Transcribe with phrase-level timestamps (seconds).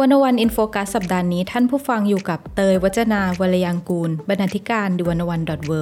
[0.00, 5.72] One-O-One In Focus สัปดาห์นี้ท่านผู้ฟังอยู่กับเตย วจนาวรรลยางกูร บรรณาธิการ The One-O-One dot world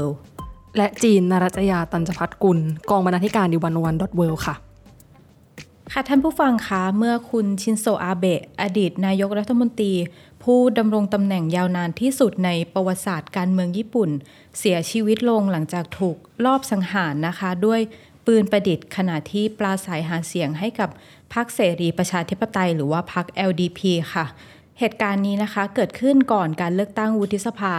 [0.77, 2.59] และจีน ณรัจยาตัณจพัฒน์กุล
[2.91, 4.55] กองบรรณาธิการ The One-O-One dot world ค่ะ
[5.93, 9.95] ค่ะท่านผู้ฟังคะเมื่อคุณชินโซอาเบะอดีตนายกรัฐมนตรี
[10.43, 14.11] ผู้ดำรงตำแหน่งยาวนานที่สุดในประวัติศาสตร์การเมืองญี่ปุ่น
[14.59, 17.81] เสียชีวิตลงหลังจากถูกลอบสังหารนะคะ ด้วย
[18.27, 20.91] ปืนประดิษฐ์ขณะที่ปลาสายหาเสียงให้กับ
[21.35, 23.81] พรรคเสรีประชาธิปไตย หรือว่าพรรค LDP
[24.15, 24.27] ค่ะ
[24.79, 27.75] เหตุการณ์นี้นะคะเกิดขึ้นก่อนการเลือกตั้งวุฒิสภา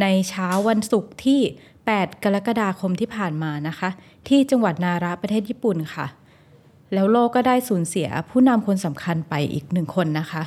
[0.00, 1.40] ในเช้าวันศุกร์ที่
[1.82, 3.88] 8 กรกฎาคมที่ผ่านมานะคะ
[4.28, 6.06] ที่จังหวัดนาระประเทศญี่ปุ่นค่ะ
[6.92, 10.42] แล้วโลกก็ได้สูญเสียผู้นำคนสำคัญไปอีกหนึ่งคนนะคะ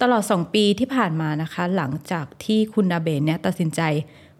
[0.00, 3.80] ตลอด 2 ปีที่ผ่านมานะคะ หลังจากที่คุณนาเบะเนี่ยตัดสินใจ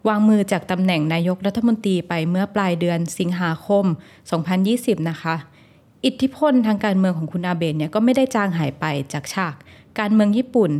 [0.07, 3.85] วางมือจากตำแหน่งนายกรัฐมนตรีไปเมื่อปลายเดือนสิงหาคม
[4.47, 5.35] 2020 นะคะ
[6.05, 9.55] อิทธิพลทางการเมืองของคุณอาเบะเนี่ยก็ไม่ได้จางหายไปจากฉาก
[9.99, 10.71] การเมืองญี่ปุ่น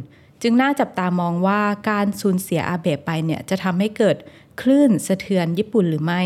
[0.42, 4.16] จึงน่าจับตามองว่าการสูญเสียอาเบะไปเนี่ยจะทำให้เกิด
[4.62, 6.22] คลื่นสะเทือนญี่ปุ่นหรือไม่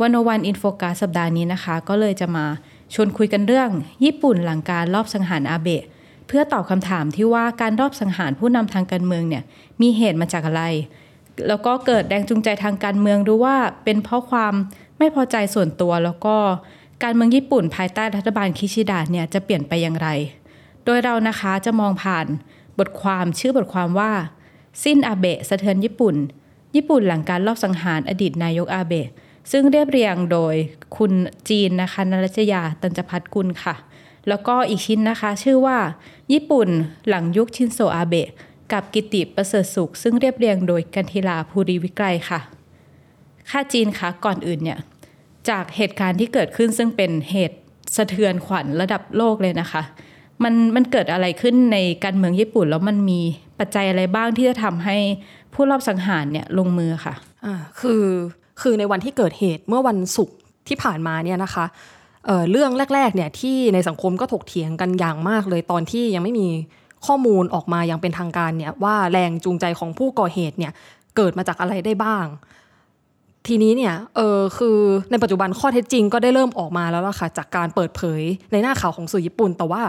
[0.00, 2.46] One-O-One In Focus สัปดาห์นี้นะคะ ก็เลยจะมา
[2.94, 3.70] ชวนคุยกันเรื่อง
[4.04, 5.82] ญี่ปุ่นหลังการลอบสังหารอาเบะ
[6.26, 9.42] เพื่อตอบคำถามที่ว่าการลอบสังหารผู้นำทางการเมืองเนี่ย
[9.80, 10.62] มีเหตุมาจากอะไร
[11.48, 14.54] แล้วก็เกิดแรงจูงใจทางการเมืองหรือว่าเป็นเพราะความ
[14.98, 16.36] ไม่พอใจส่วนตัวแล้วก็
[17.02, 20.08] การเมืองญี่ปุ่นภายใต้รัฐบาลคิชิดะเนี่ยจะเปลี่ยนไปอย่างไร
[20.84, 22.26] โดยเรานะคะจะมองผ่าน
[22.78, 24.12] บทความชื่อบทความว่า
[24.84, 26.16] สิ้นอาเบะสะเทือนญี่ปุ่น
[26.74, 29.08] ญี่ปุ่นหลังการลอบสังหารอดีตนายกอาเบะ
[29.52, 30.54] ซึ่งเรียบเรียงโดย
[30.96, 31.12] คุณ
[31.48, 33.74] จีนนะคะนรัชยาตันจพัฒกุลค่ะ
[34.28, 35.78] แล้วก็อีกชิ้นนะคะ ชื่อว่า
[36.32, 36.68] ญี่ปุ่น
[37.08, 38.28] หลังยุคชินโซอาเบะ
[38.72, 42.40] กับกิติประเสริฐสุข ซึ่งเรียบเรียงโดยกันทีลาภูริวิกรค่ะ
[43.50, 44.78] ค่าจีนคะก่อนอื่นเนี่ย
[45.50, 47.58] จากเหตุการณ์ที่เกิดขึ้นซึ่งเป็นเหตุ
[47.96, 49.82] สะเทือนขวัญระดับโลกเลยนะคะ
[50.42, 53.20] มันมันเกิดอะไรขึ้นในการเมืองญี่ปุ่น แล้วมันมี
[53.58, 54.96] ปัจจัยอะไรบ้างที่จะทำให้
[55.54, 57.14] ผู้รอบสังหารเนี่ยลงมือค่ะ
[57.44, 58.04] อ่าคือ
[58.60, 60.36] คือในวันที่เกิดเหตุเมื่อวันศุกร์
[60.68, 61.64] ที่ผ่านมาเนี่ยนะคะ
[62.26, 66.46] เเรื่องแรกๆเนี่ยที่ในสังคมก็ถกเถียงกันอย่างมากเลยตอนที่ยังไม่มี
[67.06, 70.72] ข้อมูลออกมาอย่างเป็นทางการเนี่ยว่าแรงจูงใจของผู้ก่อเหตุเนี่ย
[71.16, 72.26] เกิดมาจากอะไรได้บ้าง
[73.46, 74.78] ทีนี้เนี่ย เออคือ
[75.10, 78.22] ในปัจจุบันข้อเท็จจริงก็ได้เริ่มออกมาแล้วล่ะค่ะ จากการเปิดเผย
[78.52, 79.82] ในหน้าข่าวของสื่อญี่ปุ่น แต่ว่า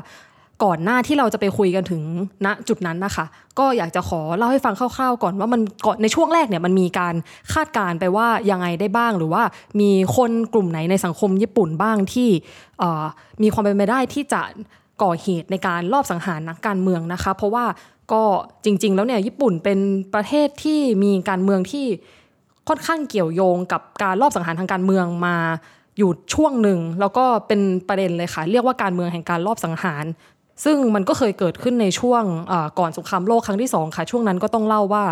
[0.63, 2.01] ก่อนหน้าที่เราจะไปคุยกันถึง
[2.45, 3.25] ณจุดนั้นนะคะ
[3.59, 7.15] ก็อยากจะขอเล่าให้ฟังคร่าวๆก่อนว่ามันก่อนในช่วงแรกเนี่ยมันมีการ
[7.53, 9.43] คาดการไปว่ายังไงได้บ้าง หรือว่า
[9.79, 12.29] มีคนกลุ่มไหนในสังคมญี่ปุ่นบ้างที่
[13.41, 14.41] มีความเป็นไปได้ที่จะ
[15.03, 17.65] ก่อเหตุในการลอบสังหารนักการเมืองนะคะ เพราะว่า
[18.11, 18.23] ก็
[18.65, 19.79] จริง ๆ แล้วเนี่ยญี่ปุ่นเป็น
[20.13, 21.85] ประเทศที่มีการเมืองที่
[22.67, 25.35] ค่อนข้างเกี่ยวโยงกับการลอบสังหารทางการเมืองมา
[25.97, 30.05] อยู่ช่วงหนึ่งแล้วก็เป็นประเด็นเลยค่ะ เรียกว่าการเมืองแห่งการลอบสังหาร
[30.63, 32.23] ซึ่งมันก็เคยเกิดขึ้นในช่วง
[32.79, 35.05] ก่อนสงครามโลกครั้งที่สองค่ะช่วงนั้นก็ต้องเล่าว่า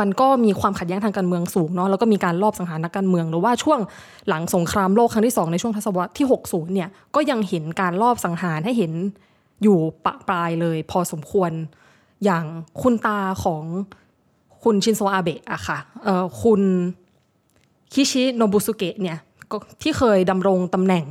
[0.00, 3.80] มันก็มีความขัดแย้งทางการเมืองสูงเนาะแล้วก็มีการลอบสังหารนักการเมือง หรือว่าช่วง
[4.28, 8.92] หลังสงครามโลกครั้งที่ 2 ในช่วงทศวรรษที่ 60 เนี่ยก็ยังเห็นการลอบสังหารให้เห็น
[9.62, 11.50] อยู่ปะปลายเลย พอสมควร
[12.24, 12.44] อย่าง
[12.82, 13.62] คุณตาของ
[14.64, 15.78] คุณชินโซอาเบะอะค่ะ
[16.42, 16.60] คุณ
[17.92, 19.18] คิชิโนบุสุเกะเนี่ย
[19.82, 21.06] ที่เคยดำรงตำแหน่ง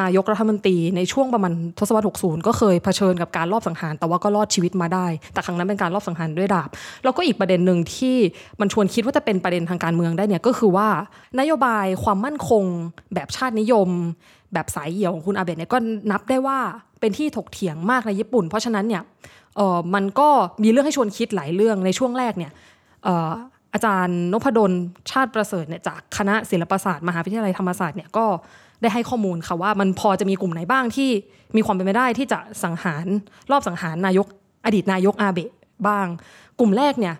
[0.00, 6.68] นายกรัฐมนตรีในช่วงประมาณทศวรรษ 60 ก็เคยเผชิญกับการลอบสังหาร แต่ว่าก็รอดชีวิตมาได้ แต่ครั้งนั้นเป็นการลอบสังหารด้วยดาบ
[7.04, 8.16] แล้วก็อีกประเด็นหนึ่งที่
[8.60, 10.88] มันชวนคิดว่าจะเป็นประเด็นทางการเมืองได้เนี่ยก็คือว่า
[11.40, 12.64] นโยบายความมั่นคง
[13.14, 13.88] แบบชาตินิยม
[14.52, 15.78] แบบสายเหี่ยวของคุณอาเบะเนี่ยก็
[16.10, 16.58] นับได้ว่า
[17.00, 19.02] เป็นที่ถกเถียงมากในญี่ปุ่น เพราะฉะนั้นเนี่ย
[19.56, 20.28] เออมันก็
[20.62, 22.52] มีเรื่องให้ชวนคิดหลายเรื่องในช่วงแรกเนี่ย
[23.74, 24.72] อาจารย์นพดล
[25.10, 28.26] ชาติประเสริฐเนี่ยจากคณะศิลปศาสตร์มหาวิทยาลัยธรรมศาสตร์เนี่ยก็
[28.82, 31.10] ได้ให้ข้อมูลค่ะว่ามันพอจะมีกลุ่มไหนบ้างที่
[31.56, 33.06] มีความเป็นไปได้ที่จะสังหาร
[33.50, 34.26] รอบสังหารนายก
[34.64, 35.50] อดีตนายกอาเบะ
[35.88, 36.06] บ้าง
[36.58, 37.14] กลุ่มแรกเนี่ย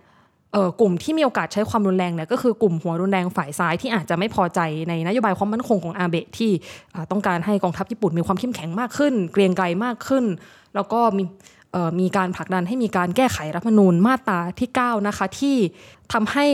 [0.80, 6.50] กลุ่มที่มีโอกาสใช้ความรุนแรงเนี่ยก็คือกลุ่มหัวรุนแรงฝ่ายซ้ายที่อาจจะไม่พอใจในนโยบายความมั่นคงของอาเบะที่
[7.10, 10.24] ต้องการให้กองทัพญี่ปุ่นมีความเข้มแข็งมากขึ้น เกรียงไกรมากขึ้น
[10.74, 11.22] แล้วก็มี
[12.00, 15.56] มีการผลักดันให้มีการแก้ไขรัฐมนูญมาตราที่9นะคะที่
[16.12, 16.46] ทำให้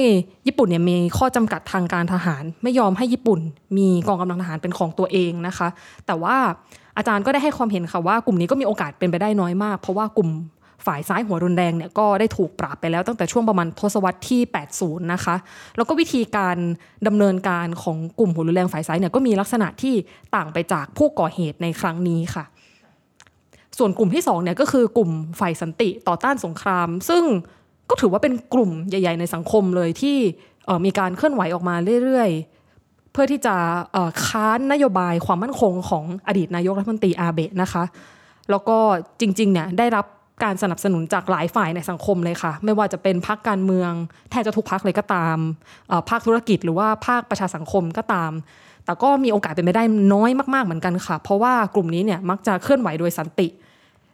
[0.47, 3.41] ญี่ปุ่นเนี่ยมีข้อจำกัดทางการทหาร ไม่ยอมให้ญี่ปุ่น
[3.79, 5.69] มีกองกำลังทหารเป็นของตัวเองนะคะ
[6.07, 6.37] แต่ว่า
[6.97, 10.31] อาจารย์ก็ได้ให้ความเห็นค่ะว่ากลุ่มนี้ก็มีโอกาสเป็นไปได้น้อยมาก เพราะว่ากลุ่ม
[10.87, 14.41] ฝ่ายซ้ายหัวรุนแรงเนี่ยก็ได้ถูกปราบไปแล้วตั้งแต่ช่วงประมาณทศวรรษที่
[14.77, 15.37] 80 นะคะ
[15.77, 16.57] แล้วก็วิธีการ
[17.07, 19.95] ดำเนินการของกลุ่มหัวรุนแรงฝ่ายซ้ายเนี่ยก็มีลักษณะที่
[20.35, 22.45] ต่างไปจากผู้ก่อเหตุในครั้งนี้ค่ะ
[23.81, 25.11] ส่วนกลุ่มที่2เนี่ยก็คือกลุ่ม
[25.41, 27.25] ฝ่ายสันติต่อต้านสงคราม ซึ่ง
[27.91, 30.17] ก็ถือว่าเป็นกลุ่มใหญ่ ๆ ในสังคมเลยที่
[30.85, 31.75] มีการเคลื่อนไหวออกมา
[32.05, 33.55] เรื่อยๆ เพื่อที่จะ
[34.27, 37.85] ค้านนโยบายความมั่นคงของอดีตนายกรัฐมนตรีอาเบะนะคะ
[38.51, 38.79] แล้วก็
[39.21, 40.07] จริงๆเนี่ยได้รับ
[40.45, 43.93] การสนับสนุนจากหลายฝ่ายในสังคมเลยค่ะ ไม่ว่าจะเป็นพรรคการเมือง
[44.31, 45.37] แทบจะทุกพรรคเลยก็ตาม
[46.09, 48.33] ภาคธุรกิจหรือว่าภาคประชาสังคมก็ตาม
[48.85, 53.47] แต่ก็มีโอกาสเป็นไปได้น้อยมากๆเหมือนกันค่ะ เพราะว่ากลุ่มนี้เนี่ยมักจะเคลื่อนไหวโดยสันติ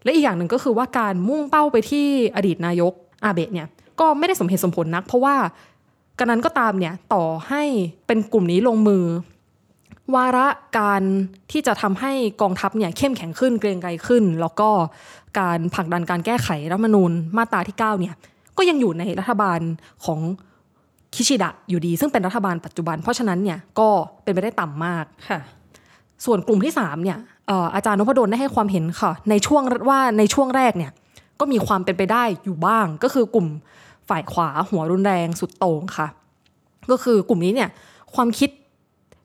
[0.06, 2.06] และอีกอย่างหนึ่งก็คือว่าการมุ่งเป้าไปที่
[2.36, 2.92] อดีตนายก
[3.24, 3.66] อาเบะเนี่ย
[4.00, 5.36] ก็ไม่ได้สมเหตุสมผลนัก เพราะว่า
[6.18, 7.62] กันนั้นก็ตามเนี่ยต่อให้
[8.06, 9.04] เป็นกลุ่มนี้ลงมือ
[10.14, 10.46] วาระ
[10.78, 11.02] การ
[11.52, 12.12] ที่จะทำให้
[12.42, 14.68] กองทัพเนี่ยเข้มแข็งขึ้นเกรงไกรขึ้น แล้วก็
[15.40, 18.14] การผลักดันการแก้ไขรัฐมนูญมาตราที่9เนี่ย
[18.56, 19.60] ก็ยังอยู่ในรัฐบาล
[20.04, 20.20] ของ
[21.14, 23.88] คิชิดะอยู่ดี ซึ่งเป็นรัฐบาลปัจจุบัน เพราะฉะนั้นเนี่ยก็
[24.22, 25.40] เป็นไปได้ต่ำมากค่ะ
[26.24, 27.18] ส่วนกลุ่มที่3เนี่ย
[27.74, 30.92] อาจารย์นพดลได้ให้ความเห็นค่ะ ในช่วงว่าในช่วงแรกเนี่ย
[31.40, 33.46] ก็มีความเป็นไปได้อยู่บ้าง ก็คือกลุ่ม
[34.08, 36.06] ฝ่ายขวาหัวรุนแรงสุดโต่งค่ะ
[36.90, 37.68] ก็คือกลุ่มนี้เนี่ย
[38.14, 38.50] ความคิด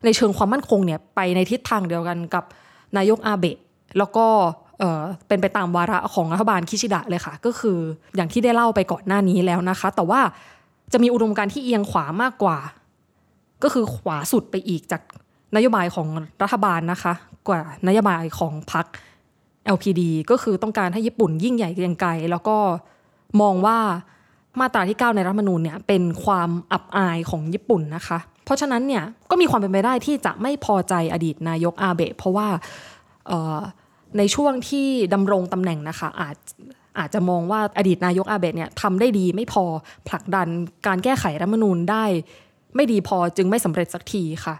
[0.04, 2.44] ในเชิงความมั่นคงเนี่ยไปในทิศทางเดียวกันกับ
[2.96, 3.58] นายกอาเบะ
[3.98, 4.26] แล้วก็
[5.28, 7.78] เป็นไปตามวาระของรัฐบาลคิชิดะเลยค่ะ ก็คือ
[8.16, 10.20] อย่างที่ได้เล่าไปก่อนหน้านี้แล้วนะคะ แต่ว่า
[10.92, 12.58] จะมีอุดมการที่เอียงขวามากกว่า
[13.62, 15.02] ก็คือขวาสุดไปอีกจาก
[15.56, 16.06] นโยบายของ
[16.42, 17.12] รัฐบาลนะคะ
[17.48, 18.86] กว่านโยบายของพรรค
[19.76, 22.56] LPD ก็คือต้องการให้ญี่ปุ่นยิ่งใหญ่เกรียงไกรแล้วก็
[23.40, 23.78] มองว่า
[24.60, 32.48] มาตราที่ 9 ในรัฐมนูญเนี่ยเป็นความอับอายของญี่ปุ่นนะคะ เพราะฉะนั้นเนี่ยก็มีความเป็นไปได้ที่จะไม่พอใจอดีตนายกอาเบะเพราะว่า
[34.18, 36.36] ในช่วงที่ดำรงตำแหน่งนะคะอาจ
[36.98, 39.64] อาจจะมองว่าอดีตนายกอาเบะเนี่ยทำได้ดีไม่พอ
[40.08, 40.48] ผลักดัน
[40.86, 42.04] การแก้ไขรัฐมนูญได้
[42.76, 44.54] ไม่ดีพอจึงไม่สำเร็จสักทีค่ะ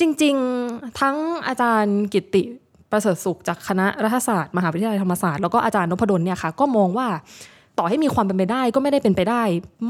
[0.00, 0.34] จริง
[0.68, 1.16] ๆ ทั้ง
[1.46, 2.42] อาจารย์กิติ
[2.90, 7.06] ประเสริฐสุขจากคณะรัฐศาสตร์มหาวิทยาลัยธรรมศาสตร์แล้วก็อาจารย์นพดลเนี่ยค่ะก็มองว่า
[7.78, 9.42] ต่อให้มีความเป็นไปได้ก็ไม่ได้เป็นไปได้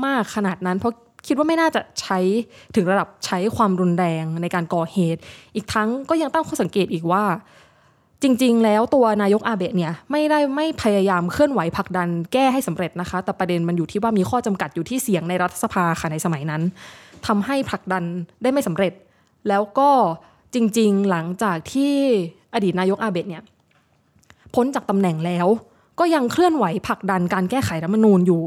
[0.04, 0.94] มากขนาดนั้น เพราะ
[1.26, 2.18] คิดว่าไม่น่าจะใช้
[2.74, 5.20] ถึงระดับใช้ความรุนแรงในการก่อเหตุ
[5.54, 7.24] อีกทั้งก็ยังตั้งข้อสังเกตอีกว่า
[8.22, 16.62] จริง ๆ แล้วตัวนายกอาเบะเนี่ยไม่ได้ไม่พยายามเคลื่อนไหวผลักดันแก้ให้สำเร็จนะคะ แต่ประเด็นมันอยู่ที่ว่ามีข้อจำกัดอยู่ที่เสียงในรัฐสภาค่ะในสมัยนั้น
[17.26, 18.02] ทำให้ผลักดัน
[18.42, 18.92] ได้ไม่สำเร็จ
[19.48, 19.90] แล้วก็
[20.54, 21.94] จริงๆ หลังจากที่
[22.54, 23.42] อดีตนายกอาเบะเนี่ย
[24.54, 25.46] พ้นจากตำแหน่งแล้ว
[25.98, 28.42] ก็ยังเคลื่อนไหวผลักดันการแก้ไขรัฐมนูญอยู่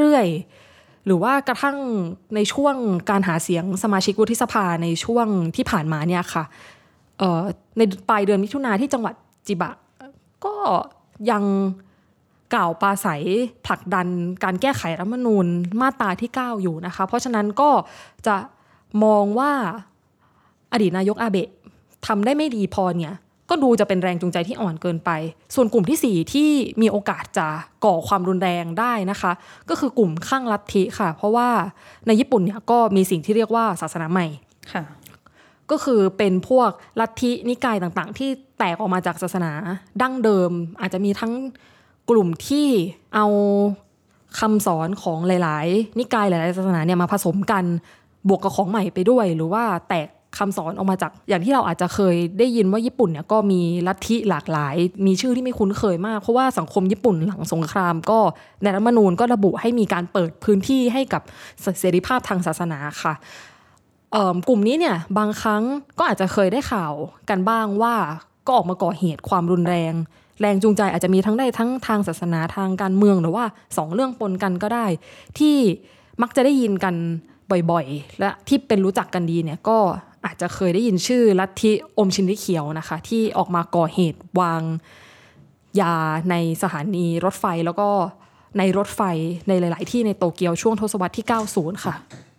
[0.00, 1.76] เรื่อยๆ หรือว่ากระทั่ง
[2.34, 2.74] ในช่วง
[3.10, 5.26] การหาเสียงสมาชิกวุฒิสภาในช่วง
[5.56, 6.44] ที่ผ่านมาเนี่ยค่ะ
[7.76, 9.14] ในปลายเดือนมิถุนาที่จังหวัด
[9.46, 9.72] จิบะ
[10.44, 10.54] ก็
[11.30, 11.44] ยัง
[12.54, 13.22] กล่าวปาศัย
[13.66, 14.06] ผลักดัน
[14.44, 15.46] การแก้ไขรัฐมนูญ
[15.80, 17.70] มาตราที่ 9 อยู่นะคะ เพราะฉะนั้นก็
[18.26, 18.36] จะ
[19.04, 19.52] มองว่า
[20.74, 21.48] อดีตนายกอาเบะ
[22.06, 23.14] ทำได้ไม่ดีพอเนี่ย
[23.50, 25.10] ก็ดูจะเป็นแรงจูงใจที่อ่อนเกินไป
[25.54, 26.50] ส่วนกลุ่มที่ 4 ที่
[26.82, 27.48] มีโอกาสจะ
[27.84, 29.32] ก่อความรุนแรงได้นะคะ
[29.68, 31.48] ก็คือกลุ่มข้างลัทธิค่ะ เพราะว่า
[32.06, 34.26] ในญี่ปุ่นเนี่ยก็มีสิ่งที่เรียกว่าศาสนาใหม่
[34.72, 34.82] ค่ะ
[35.70, 39.52] ก็คือเป็นพวกลัทธินิกายต่างๆ ที่แตกออกมาจากศาสนา
[40.02, 40.50] ดั้งเดิม
[40.80, 41.32] อาจจะมีทั้ง
[42.10, 42.68] กลุ่มที่
[43.14, 43.26] เอา
[44.40, 47.64] คำสอนของหลาย ๆ นิกายหลาย ๆ ศาสนาเนี่ยมาผสมกัน
[48.28, 54.76] บวกกับของใหม่ไปด้วย หรือว่าแตก คำสอนออกมาจากอย่างที่เราอาจจะเคยได้ยินว่าญี่ปุ่นเนี่ยก็มีลัทธิหลากหลาย
[55.06, 58.18] มีชื่อที่ไม่คุ้นเคยมาก เพราะว่าสังคมญี่ปุ่นหลังสงคราม ก็
[58.62, 61.22] ในรัฐมนูญก็ระบุให้มีการเปิดพื้นที่ให้กับ
[61.80, 63.14] เสรีภาพทางศาสนาค่ะ
[64.48, 65.62] กลุ่มนี้เนี่ยบางครั้ง
[65.98, 66.92] ก็อาจจะเคยได้ข่าว
[67.30, 67.94] กันบ้างว่า
[68.46, 69.94] ก็ออกมาก่อเหตุความรุนแรง
[70.40, 73.44] แรงจูงใจอาจจะมีทั้งได้ทั้งทางศาสนาทางการเมืองหรือว่า
[73.76, 74.86] สองเรื่องปนกันก็ได้
[75.38, 75.56] ที่
[76.22, 76.94] มักจะได้ยินกัน
[77.70, 79.78] บ่อยๆ และที่เป็นรู้จักกันดีเนี่ยก็
[80.24, 84.62] อาจจะเคยได้ยินชื่อลัทธิอมชินริเขียวนะคะ ที่ออกมาก่อเหตุวาง
[85.80, 85.94] ยา
[86.30, 87.88] ในสถานีรถไฟแล้วก็
[88.58, 89.00] ในรถไฟ
[89.48, 91.94] ในหลาย ๆ ที่ในโตเกียวช่วงทศวรรษที่ 90 ค่ะ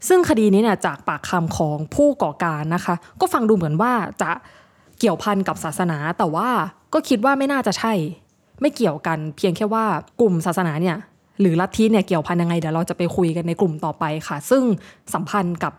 [0.07, 4.31] ซึ่งคดีนี้เนี่ยจากปากคำของผู้ก่อการนะคะ ก็ฟังดูเหมือนว่าจะ
[4.99, 6.49] เกี่ยวพันกับศาสนา แต่ว่า
[6.93, 7.93] ก็คิดว่าไม่น่าจะใช่
[8.61, 9.85] ไม่เกี่ยวกันเพียงแค่ว่า
[10.21, 10.97] กลุ่มศาสนาเนี่ย
[11.39, 14.63] หรือลัทธิเนี่ยเกี่ยวพันยังไงเดี๋ยวเราจะไปคุยกันในกลุ่มต่อไปค่ะ ซึ่ง
[15.13, 15.73] สัมพันธ์กับ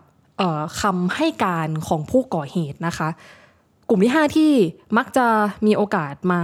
[0.80, 3.08] คำให้การของผู้ก่อเหตุนะคะ
[3.88, 4.52] กลุ่มที่ 5 ที่
[4.96, 5.26] มักจะ
[5.66, 6.42] มีโอกาสมา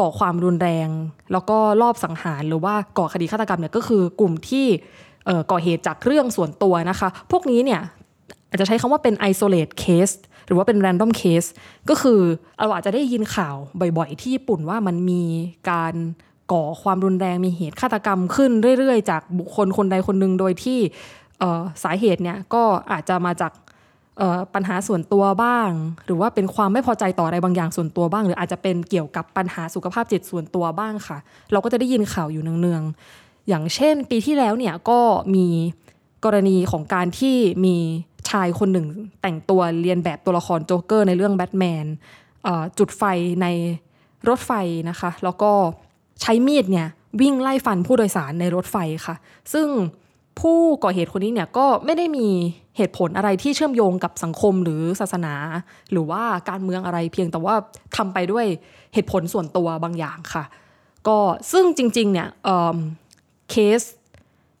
[0.00, 0.88] ก่อความรุนแรง
[1.32, 4.66] แล้วก็รอบสังหารหรือว่าก่อคดีฆาตกรรมเนี่ยก็คือกลุ่มที่
[5.50, 7.80] ก่อเหตุจากเรื่องส่วนตัวนะคะ พวกนี้เนี่ย
[8.48, 10.14] อาจจะใช้คำว่าเป็น isolate case
[10.46, 11.48] หรือว่าเป็น random case
[11.88, 12.20] ก็คือ
[12.58, 15.22] เราอาจจะได้ยินข่าวบ่อยๆ ที่ญี่ปุ่นว่ามันมี
[15.70, 15.94] การ
[16.52, 20.78] ก่อความรุนแรงมีเหตุฆาตกรรมขึ้นเรื่อยๆ จากบุคคลคนใดคนหนึ่งโดยที่
[21.84, 22.62] สาเหตุเนี่ยก็
[22.92, 23.52] อาจจะมาจาก
[24.54, 25.70] ปัญหาส่วนตัวบ้าง
[26.04, 31.18] หรือว่าเป็นความไม่พอใจต่ออะไรบางอย่างส่วนตัวบ้าง หรืออาจจะเป็นเกี่ยวกับปัญหาสุขภาพจิตส่วนตัวบ้างค่ะ
[31.52, 35.00] เราก็จะได้ยินข่าวอยู่เนืองๆอย่างเช่น ปีที่แล้วเนี่ยก็
[35.34, 35.46] มี
[36.24, 37.76] กรณีของการที่มี
[38.30, 38.86] ชายคนหนึ่ง
[39.22, 41.86] แต่งตัวเรียนแบบตัวละครโจ๊กเกอร์ในเรื่องแบทแมน
[42.78, 43.02] จุดไฟ
[43.42, 43.46] ใน
[44.28, 44.52] รถไฟ
[44.90, 45.50] นะคะ แล้วก็
[46.20, 46.88] ใช้มีดเนี่ย
[47.20, 48.76] วิ่งไล่ฟันผู้โดยสารในรถไฟ
[49.06, 49.14] ค่ะ
[49.52, 49.68] ซึ่ง
[50.40, 52.28] ผู้ก่อเหตุคนนี้เนี่ยก็ไม่ได้มี
[52.76, 55.34] เหตุผลอะไรที่เชื่อมโยงกับสังคมหรือศาสนา
[55.92, 57.54] หรือว่าการเมืองอะไรเพียงแต่ว่า
[57.96, 58.46] ทำไปด้วย
[58.94, 60.44] เหตุผลส่วนตัวบางอย่างค่ะ
[61.08, 61.18] ก็
[61.52, 62.28] ซึ่งจริงๆเนี่ย
[63.50, 63.82] เคส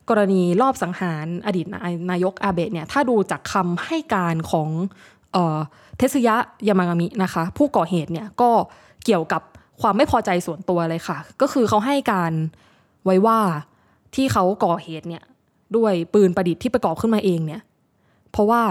[0.08, 1.66] กรณีรอบสังหารอดีต
[2.10, 4.68] นายกอาเบะเนี่ยถ้าดูจากคำให้การของ
[5.98, 6.36] เทสยะ
[6.68, 8.50] ยามากามินะคะ ผู้ก่อเหตุเนี่ยก็
[9.04, 9.42] เกี่ยวกับ
[9.80, 12.32] ความไม่พอใจส่วนตัวเลยค่ะ ก็คือเขาให้การ
[13.04, 13.38] ไว้ว่า
[14.14, 15.24] ที่เขาก่อเหตุเนี่ย
[15.76, 17.62] ด้วยปืนประดิษฐ์ที่ประกอบขึ้นมาเองเนี่ย
[18.32, 18.62] เพราะว่า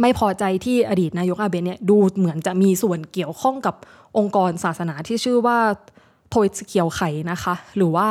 [0.00, 3.74] ไม่พอใจที่อดีตนายกอาเบะเนี่ยดูเหมือนจะมีส่วนเกี่ยวข้องกับ
[4.18, 5.58] องค์กรศาสนาที่ชื่อว่า
[6.30, 8.08] โทยสเกียวไข่นะคะ หรือว่า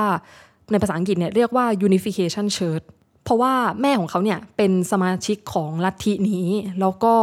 [0.72, 2.86] ในภาษาอังกฤษเนี่ยเรียกว่า unification church
[3.24, 6.48] เพราะว่าแม่ของเขาเนี่ยเป็นสมาชิกของลัทธินี้
[6.80, 7.14] แล้วก็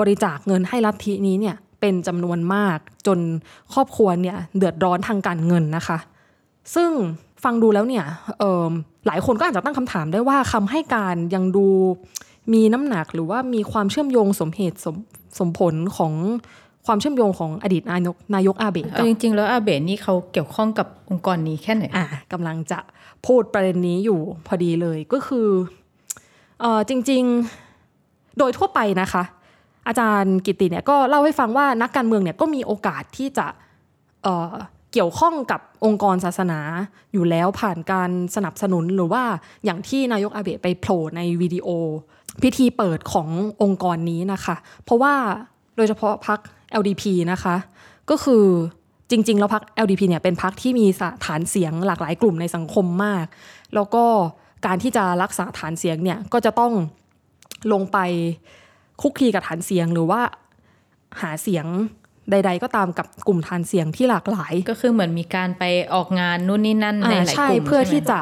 [0.00, 3.18] บริจาคเงินให้ลัทธินี้เนี่ยเป็นจำนวนมากจน
[3.72, 5.98] ครอบครัวเนี่ยเดือดร้อนทางการเงินนะคะ
[6.74, 6.90] ซึ่ง
[7.44, 8.04] ฟังดูแล้วเนี่ย
[9.06, 11.66] หลายคนก็อาจจะตั้งคำถามได้ว่าคำให้การยังดู
[12.52, 14.96] มีน้ำหนักหรือว่ามีความเชื่อมโยงสมเหตุสม
[15.38, 16.12] สมผลของ
[16.86, 22.78] ความเชื่อมโยงของอดีตนายกนายกอาเบะจริง ๆ แล้วอาเบะนี่เขาเกี่ยวข้องกับองค์กรนี้แค่ไหนอ่ากำลังจะ
[23.26, 25.48] พูดประเด็นนี้อยู่พอดีเลยก็คือ
[26.60, 27.22] เออจริง
[27.80, 29.22] ๆ โดยทั่วไปนะคะ
[29.86, 33.46] อาจารย์กิติเนี่ยก็เล่าให้ฟังว่านักการเมืองเนี่ยก็มีโอกาสที่จะ
[34.22, 36.60] เเกี่ยวข้องกับองค์กรศาสนา
[37.12, 39.22] อยู่แล้วผ่านการสนับสนุนหรือว่า
[39.64, 41.68] อย่างที่นายกอาเบะไปโผล่ในวิดีโอ
[42.42, 43.28] พิธีเปิดของ
[43.62, 45.14] องค์กรนี้นะคะ เพราะว่า
[45.76, 46.38] โดยเฉพาะพรรค
[46.80, 47.56] LDP นะคะ
[48.10, 48.44] ก็คือ
[49.10, 50.86] จริง ๆ แล้วพรรค LDP เนี่ยเป็นพรรคที่มี
[51.24, 53.26] ฐานเสียงหลากหลายกลุ่มในสังคมมาก
[53.74, 54.04] แล้วก็
[54.66, 56.72] การที่จะรักษาฐานเสียงเนี่ยก็จะต้อง
[57.72, 57.98] ลงไป
[59.00, 60.20] คุกคีกับฐานเสียงหรือว่า
[61.20, 61.66] หาเสียง
[62.30, 65.64] ใด ๆ ก็ตามกับกลุ่มฐานเสียงที่หลากหลาย ก็คือเหมือนมีการไป
[65.94, 68.18] ออกงานนู่นนี่นั่นในหลายกลุ่มเพื่อที่จะ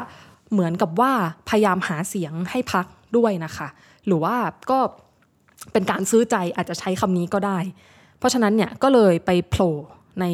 [0.51, 1.11] เหมือนกับว่า
[1.49, 2.85] พยายามหาเสียงให้พัก
[3.17, 3.67] ด้วยนะคะ
[4.05, 4.35] หรือว่า
[4.71, 4.79] ก็
[5.71, 7.57] เป็นการซื้อใจอาจจะใช้คำนี้ก็ได้
[8.19, 9.73] เพราะฉะนั้นเนี่ยก็เลยไปโผล่
[10.21, 10.25] ใน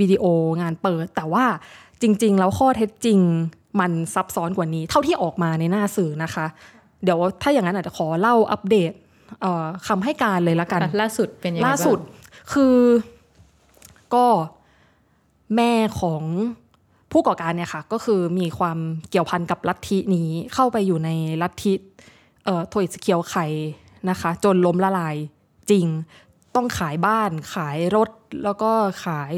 [0.00, 0.24] วิดีโอ
[0.62, 1.44] งานเปิด แต่ว่า
[2.02, 3.18] จริง ๆ แล้วข้อเท็จจริง
[3.80, 6.46] มันซับซ้อนกว่านี้ เท่าที่ออกมาในหน้าสื่อนะคะ
[7.04, 8.92] เดี๋ยวถ้าอย่างนั้นอาจจะขอเล่าอัปเดต
[9.88, 11.98] คำให้การเลยละกัน ล่าสุดเป็นยังไงล่าสุด
[12.52, 12.76] คือ
[14.14, 14.26] ก็
[15.56, 16.22] แม่ของ
[17.12, 18.78] ผู้ก่อการเนี่ยค่ะก็คือมีความ
[19.10, 21.10] เกี่ยวพันกับลัทธินี้เข้าไปอยู่ใน
[21.42, 21.72] ลัทธิ
[22.68, 23.46] โทอิสเคียวไข่
[24.10, 25.16] นะคะ จนล้มละลาย
[25.70, 25.86] จริง
[26.54, 28.10] ต้องขายบ้านขายรถ
[28.44, 28.70] แล้วก็
[29.04, 29.34] ขาย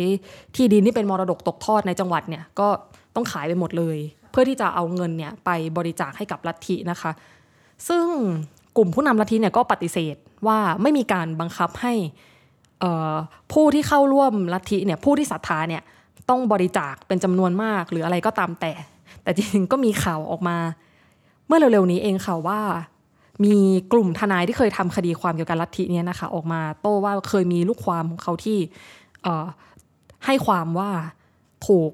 [0.55, 2.69] ที่ดินที่เป็นมรดกตกทอดในจังหวัดเนี่ยก็
[3.15, 3.99] ต้องขายไปหมดเลย
[4.31, 7.11] เพื่อที่จะเอาเงินเนี่ยไปบริจาคให้กับลัทธินะคะ
[7.89, 8.07] ซึ่ง
[8.77, 11.95] กลุ่มผู้นำลัทธิเนี่ยก็ปฏิเสธว่าไม่มีการบังคับให้
[13.53, 15.83] ผู้ที่เข้าร่วมลัทธิเนี่ยผู้ที่ศรัทธาเนี่ย
[16.31, 18.73] ต้องบริจาคเป็นจำนวนมากหรืออะไรก็ตามแต่
[19.23, 20.57] แต่จริงๆก็มีข่าวออกมา
[21.47, 22.61] เมื่อเร็วๆนี้เองค่ะว่า
[23.45, 23.55] มี
[23.93, 28.59] กลุ่มทนายที่เคยทำคดีความเกี่ยวกับลัทธิเนี้นะคะ ออกมาโต้ว่าเคยมีลูกความของเขาที่
[30.27, 30.91] ให้ความว่า
[31.67, 31.91] ถูก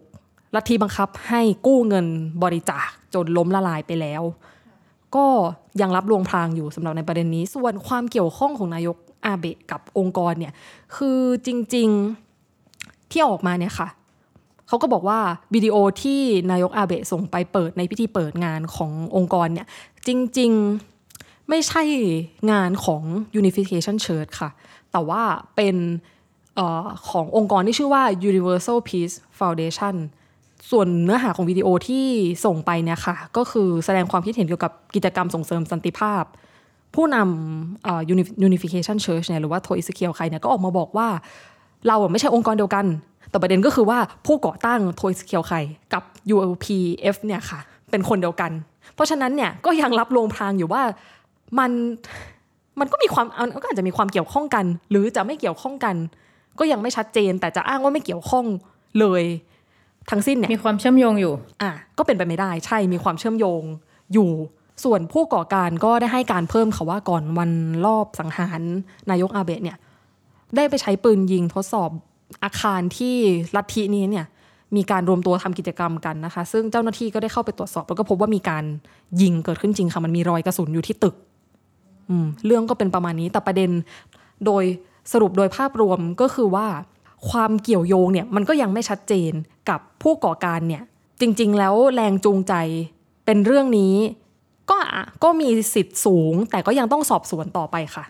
[0.54, 2.06] ลัทธิบังคับให้กู้เงิน
[2.42, 4.22] บริจาคจนล้มละลายไปแล้ว
[5.16, 5.26] ก็
[5.80, 10.52] ยังรับรวงพรางอยู่สำหรับในประเด็นนี้ ส่วนความเกี่ยวข้องของนายก อาเบะกับองค์กรเนี่ย
[10.96, 13.88] คือจริงๆที่ออกมาเนี่ยค่ะ
[14.68, 15.18] เขาก็บอกว่า
[15.54, 19.66] วิดีโอที่นายกอาเบะส่งไปเปิดในพิธีเปิดงานขององค์กรเนี่ย
[20.06, 21.82] จริงๆไม่ใช่
[22.52, 23.02] งานของ
[23.40, 24.50] Unification Church ค่ะ
[24.92, 25.22] แต่ว่า
[25.56, 25.76] เป็น
[26.58, 29.94] ออขององค์กรที่ชื่อว่า Universal Peace Foundation
[30.70, 32.06] ส่วนเนื้อหาของวิดีโอที่
[32.44, 36.24] ส่งไปเนี่ยค่ะ ก็คือแสดงความคิดเห็นเกี่ยวกับกิจกรรมส่งเสริมสันติภาพ
[36.96, 41.08] ผู้นำ Unification Church เนี่ยหรือว่าโทอิตสึเคียวไคเนี่ยก็ออกมาบอกว่า
[41.86, 42.86] เราไม่ใช่องค์กรเดียวกัน
[43.30, 45.52] แต่ประเด็นก็คือว่าผู้ก่อตั้งโทอิตสึเคียวไค
[45.92, 46.02] กับ
[46.34, 47.60] UPF เนี่ยค่ะ
[47.90, 48.50] เป็นคนเดียวกัน
[48.94, 50.82] เพราะฉะนั้นเนี่ยก็ยังลับลวงพรางอยู่ว่า
[51.58, 51.70] มัน
[52.80, 53.26] มันก็มีความ
[53.62, 55.96] ก็อาจจะมีความเกี่ยวข้องกัน หรือจะไม่เกี่ยวข้องกัน
[56.58, 58.44] ก็ยังไม่ชัดเจน แต่จะอ้างว่าไม่เกี่ยวข้อง
[59.00, 59.22] เลย
[60.10, 63.62] ทั้งสิ้นเนี่ยมีความเชื่อมโยงอยู่ อะก็เป็นไปไม่ได้ ใช่มีความเชื่อมโยง
[64.14, 64.30] อยู่
[64.84, 67.50] ส่วนผู้ก่อการก็ได้ให้การเพิ่มค่ะว่าก่อนวัน
[67.86, 68.60] รอบสังหาร
[69.10, 69.76] นายกอาเบะเนี่ย
[70.56, 71.90] ได้ไปใช้ปืนยิงทดสอบ
[72.44, 73.14] อาคารที่
[73.56, 74.26] ลัทธินี้เนี่ย
[74.76, 78.64] มีการรวมตัวทำกิจกรรมกันนะคะ ซึ่งเจ้าหน้าที่ก็ได้เข้าไปตรวจสอบ แล้วก็พบว่ามีการ
[79.22, 81.14] ยิงเกิดขึ้นจริงค่ะ มันมีรอยกระสุนอยู่ที่ตึก
[82.10, 83.70] อืมเรื่องก็เป็นประมาณนี้ แต่ประเด็น
[84.46, 84.64] โดย
[85.12, 86.66] สรุปโดยภาพรวมก็คือว่า
[87.30, 89.32] ความเกี่ยวโยงเนี่ยมันก็ยังไม่ชัดเจน
[89.70, 90.82] กับผู้ก่อการเนี่ย
[91.20, 92.54] จริง ๆ แล้วแรงจูงใจ
[93.26, 93.94] เป็นเรื่องนี้
[94.70, 98.04] ก็อะก็มีสิทธิ์สูง แต่ก็ยังต้องสอบสวนต่อไปค่ะ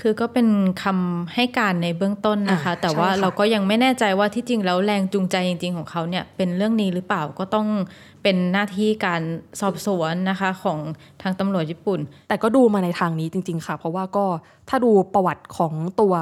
[0.00, 0.48] คือก็เป็น
[0.82, 7.66] คำให้การในเบื้องต้นนะคะอ่าแต่ว่าใช่ค่ะเราก็ยังไม่แน่ใจว่าที่จริงแล้วแรงจูงใจจริง ๆ ของเขาเนี่ยเป็นเรื่องนี้หรือเปล่าก็ต้อง
[8.22, 9.22] เป็นหน้าที่การ
[9.60, 10.78] สอบสวนนะคะของ
[11.22, 14.26] ทางตำรวจญี่ปุ่น แต่ก็ดูมาในทางนี้จริง ๆ ค่ะ เพราะว่าก็
[14.68, 16.14] ถ้าดูประวัติของตัว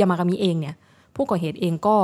[0.00, 0.74] ยามากามิเองเนี่ย
[1.16, 1.96] ผู้ก่อเหตุเองก็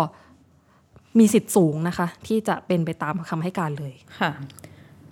[1.19, 4.31] มีสิทธิ์สูงนะคะ ที่จะเป็นไปตามคำให้การเลยค่ะ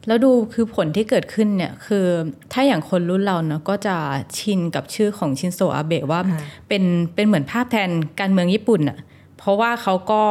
[0.09, 2.07] แล้วดูคือผลที่เกิดขึ้นเนี่ยคือ
[2.53, 3.97] ถ้าอย่างคนรุ่นเราเนาะก็จะ
[4.39, 6.83] ชินกับชื่อของชินโซอาเบะว่าอ่าเป็น
[7.15, 8.99] เป็นเหมือนภาพแทนการเมืองญี่ปุ่นอะ
[9.39, 10.23] เพราะว่าเขาก็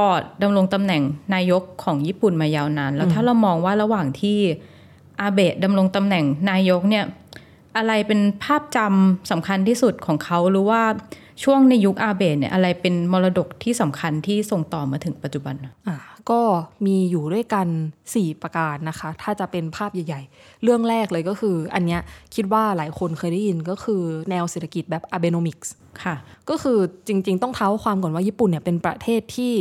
[0.44, 1.02] ดำรงตำแหน่ง
[1.34, 4.38] นายกของญี่ปุ่นมายาวนานแล้วถ้าเรามองว่าระหว่างที่
[5.22, 7.06] อาเบะดำรงตำแหน่งนายกเนี่ย
[7.78, 10.82] อะไรเป็นภาพจำสำคัญที่สุดของเขาหรือว่า
[11.44, 15.74] ช่วงในยุคอาเบะเนี่ยอะไรเป็นมรดกที่สำคัญที่ส่งต่อมาถึงปัจจุบันอะ
[16.32, 16.42] ก็
[16.86, 17.68] มีอยู่ด้วยกัน
[18.10, 22.02] 4 ประการนะคะ ถ้าจะเป็นภาพใหญ่ ๆ เรื่องแรกเลยก็คือ อันเนี้ย
[22.36, 25.70] คิดว่าหลายคนเคยได้ยินก็คือแนวเศรษฐกิจแบบ Abenomics
[26.04, 26.16] ค่ะ
[26.50, 29.54] ก็คือจริง ๆ ต้องเท้าความก่อนว่าญี่ปุ่นเนี่ยเป็นประเทศที่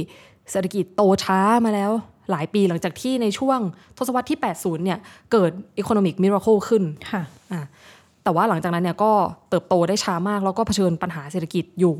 [0.50, 1.92] เศรษฐกิจโตช้ามาแล้ว
[2.30, 3.58] หลายปีหลังจากที่ในช่วง
[3.96, 4.98] ทศวรรษที่ 80 เนี่ย
[5.32, 5.50] เกิด
[5.82, 7.62] Economic Miracle ขึ้น ค่ะอะ
[8.24, 9.12] แต่ว่าหลังจากนั้นเนี่ยก็
[9.50, 11.94] เติบโตได้ช้ามาก แล้วก็เผชิญปัญหาเศรษฐกิจอยู่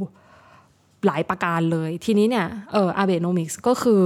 [1.07, 4.03] หลายประการเลย ทีนี้เนี่ยเอออาเบโนมิกส์ก็คือ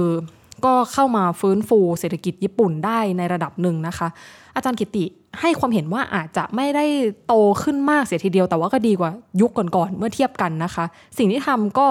[0.65, 4.07] ก็เข้ามาฟื้นฟูเศรษฐกิจญี่ปุ่นได้ในระดับหนึ่งนะคะ
[4.55, 5.05] อาจารย์กิติ
[5.39, 6.85] ให้ความเห็นว่าอาจจะไม่ได้
[7.27, 10.85] โตขึ้นมากเสียทีเดียว แต่ว่าก็ดีกว่ายุคก่อนๆเมื่อเทียบกันนะคะ
[11.17, 11.87] สิ่งที่ทำก็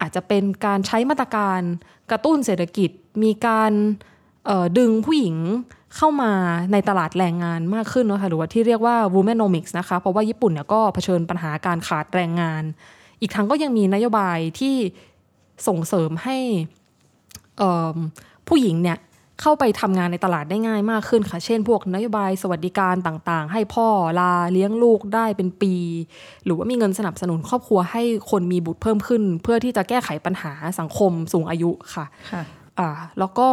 [0.00, 1.60] อาจจะเป็นการใช้มาตรการ
[2.10, 2.90] กระตุ้นเศรษฐกิจ
[3.22, 3.72] มีการ
[4.78, 5.36] ดึงผู้หญิง
[5.96, 6.32] เข้ามา
[6.72, 12.62] ในตลาดแรงงานมากขึ้นนะคะหรือว่าที่เรียกว่า womenomics นะคะเพราะว่าญี่ปุ่นเนี่ยก็เผชิญปัญหาการขาดแรงงาน
[13.20, 14.74] อีกทั้งก็ยังมีนโยบายที่
[15.68, 16.36] ส่งเสริมให้
[18.48, 18.98] ผู้หญิงเนี่ย
[19.42, 23.86] เข้าไปทำงานในตลาดได้ง่ายมากขึ้นค่ะ เช่น พวกนโยบายสวัสดิการต่างๆ ให้พ่อ
[24.20, 25.74] ลาเลี้ยงลูกได้เป็นปี
[26.44, 32.42] หรือว่ามีเงินสนับสนุนครอบครัวให้คนมีบุตรเพิ่มขึ้น เพื่อที่จะแก้ไขปัญหาสังคมสูงอายุค่ะค่ะ
[32.78, 32.88] อ่า
[33.18, 33.48] แล้วก็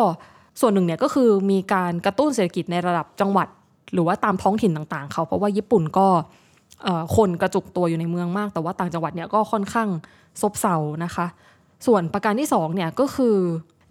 [0.62, 3.48] ส่วนหนึ่งเนี่ยก็คือมีการกระตุ้นเศรษฐกิจในระดับจังหวัด
[3.94, 6.08] หรือว่าตามท้องถิ่นต่างๆ เขาเพราะว่าญี่ปุ่นก็
[6.84, 9.90] เอ่อคนกระจุกตัวอยู่ในเมืองมาก แต่ว่าต่างจังหวัดเนี่ยก็ค่อนข้าง
[10.42, 11.28] ซบเซานะคะ
[11.86, 13.36] ส่วนประการที่สองเนี่ยก็คือ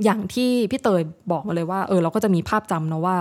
[0.05, 3.17] อย่างที่พี่เตยบอกมาเลยว่า เออเราก็จะมีภาพจำนะว่า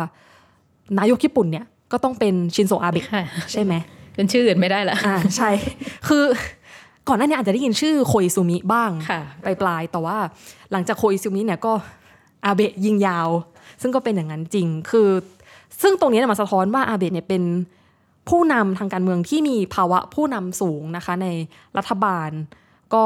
[1.00, 3.74] นายกญี่ปุ่นเนี่ยก็ต้องเป็นชินโซอาเบะค่ะใช่ไหม
[4.16, 5.50] เป็นชื่ออื่นไม่ได้ละอ่าใช่
[6.08, 6.24] คือ
[7.08, 9.22] ก่อนหน้านี้อาจจะได้ยินชื่อโคอิซูมิบ้างค่ะ
[9.62, 10.18] ปลายๆแต่ว่า
[10.72, 11.74] หลังจากโคอิซูมิเนี่ยก็
[12.46, 13.30] อาเบะยิงยาว
[13.82, 15.10] ซึ่งก็เป็นอย่างนั้นจริง คือ
[15.82, 17.44] ซึ่งตรงนี้เนี่ยมันสะท้อนว่าอาเบะเนี่ยเป็น
[18.30, 21.28] ผู้นำทางการเมืองที่มีภาวะผู้นำสูงนะคะใน
[21.78, 22.30] รัฐบาล
[22.94, 23.06] ก็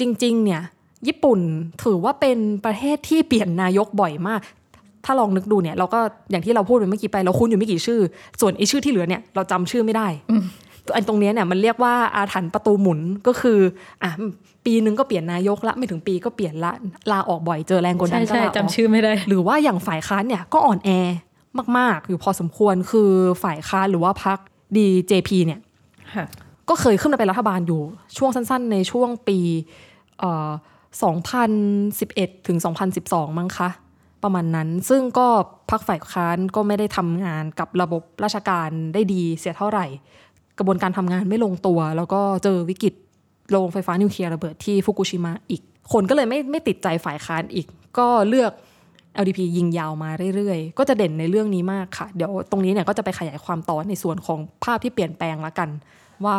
[0.00, 0.62] จริง ๆ เนี่ย
[1.06, 1.40] ญี่ปุ่น
[1.84, 4.40] ถือว่าเป็นประเทศที่เปลี่ยนนายกบ่อยมาก
[5.04, 8.00] ถ้าลองนึกดูเนี่ย เราก็อย่างที่เราพูดไปเมื่อกี้ไปเราคุ้นอยู่ไม่กี่ชื่อ
[8.40, 10.08] ส่วนไอ้ชื่อที่เหลือเนี่ยเราจำชื่อไม่ได้
[10.96, 13.58] อันตรงเนี้ยเนี่ยมันเรียกว่าอาถรรพ์ประตูหมุนก็คือ
[14.02, 14.10] อะ
[14.64, 16.72] ปีนึงก็เปลี่ยนนายกละไม่ถึงปีก็เปลี่ยนละ
[17.12, 20.90] ลาออกบ่อยเจอแรงกดดัใช่นก็ใช่ลาออกจำชื่อไม่ได้ หรือว่าอย่างฝ่ายค้านเนี่ยก็อ่อนแอ
[21.78, 23.10] มากๆอยู่พอสมควรคือ
[23.42, 24.38] ฝ่ายค้านหรือว่าพรรค
[24.76, 25.60] DJP เนี่ย
[26.14, 26.26] ค่ะ
[26.68, 27.80] ก็เคยขึ้นมาเป็นรัฐบาลอยู่
[28.16, 29.38] ช่วงสั้น ๆ ในช่วงปี
[30.20, 30.50] เอ่อ
[30.96, 32.58] 2011 ถึง
[32.98, 33.70] 2012 มั้งคะ
[34.22, 35.28] ประมาณนั้นซึ่งก็
[35.70, 39.86] พรรคฝ่ายค้านก็ไม่ได้ทำงานกับระบบราชการได้ดีเสียเท่าไหร่
[40.58, 42.94] กระบวนการทำงานไม่ลงตัว แล้วก็เจอวิกฤต
[43.50, 47.66] โรงไฟฟ้านิวเคลียร์ระเบิดที่ฟุกุชิมะอีก คนก็เลยไม่ไม่ติดใจฝ่ายค้านอีก
[47.98, 48.52] ก็เลือก
[49.22, 55.68] LDP ยิงยาวมาเรื่อยๆ ก็จะเด่นในเรื่องนี้มากค่ะ เดี๋ยวตรงนี้เนี่ยก็จะไปขยายความต่อในส่วนของภาพที่เปลี่ยนแปลงละกัน
[56.24, 56.36] ว่า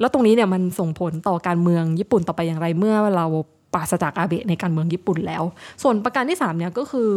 [0.00, 3.26] แล้วตรงนี้เนี่ยมันส่งผลต่อการเมืองญี่ปุ่นต่อไปอย่างไรเมื่อเรา
[3.74, 5.42] ปราศจากอาเบะในการเมืองญี่ปุ่นแล้ว
[5.82, 7.10] ส่วนประการที่สามเนี่ยก็คือ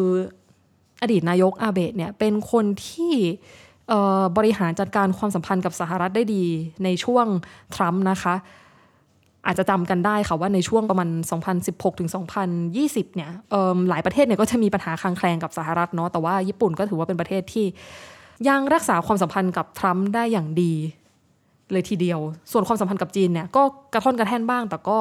[1.02, 3.14] อดีตนายกอาเบะเนี่ยเป็นคนที่
[4.38, 6.46] บริหารจัดการความสัมพันธ์กับสหรัฐได้ดี
[6.84, 7.26] ในช่วง
[7.76, 8.36] ทรัมป์นะคะ
[9.46, 11.10] อาจจะจำกันได้ค่ะว่าในช่วงประมาณ
[11.54, 12.10] 2016ถึง
[12.62, 13.30] 2020 เนี่ย
[13.90, 17.66] หลายประเทศเนี่ยก็จะมีปัญหาคลางแคลงกับสหรัฐเนาะแต่ว่าญี่ปุ่นก็ถือว่าเป็นประเทศที่
[18.48, 20.74] ยังรักษาความสัมพันธ์กับทรัมป์ได้อย่างดี
[21.72, 22.20] เลยทีเดียว
[22.52, 24.98] ส่วนความสัมพันธ์กับจีนเนี่ยก็กระท่อนกระแท่นบ้าง แต่ก็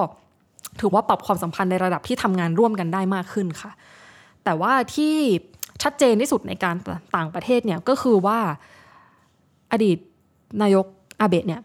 [0.80, 3.70] ถือว่าปรับความสัมพันธ์ในระดับที่ทำงานร่วมกันได้มากขึ้นค่ะ
[4.44, 5.14] แต่ว่าที่
[5.83, 6.76] ชัดเจนที่สุดในการ
[7.16, 8.38] ต่างประเทศเนี่ยก็คือว่า
[9.72, 9.98] อดีต
[10.62, 10.87] นายก
[11.20, 11.61] อาเบะเนี่ย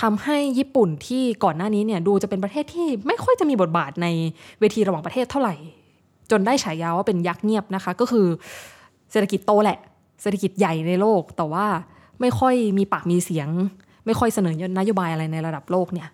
[0.00, 4.06] ทำให้ญี่ปุ่นที่ก่อนหน้านี้เนี่ยดูจะเป็นประเทศที่ไม่ค่อยจะมีบทบาทใน
[4.60, 5.54] เวทีระหว่างประเทศเท่าไหร่
[6.30, 8.26] จนได้ฉายาว่าเป็นยักษ์เงียบนะคะ ก็คือ
[9.10, 9.78] เศรษฐกิจโตแหละ
[10.22, 11.66] เศรษฐกิจใหญ่ในโลก แต่ว่า
[12.20, 13.48] ไม่ค่อยมีปากมีเสียง
[14.06, 16.08] ไม่ค่อยเสนอนโยบายอะไรในระดับโลกเนี่ย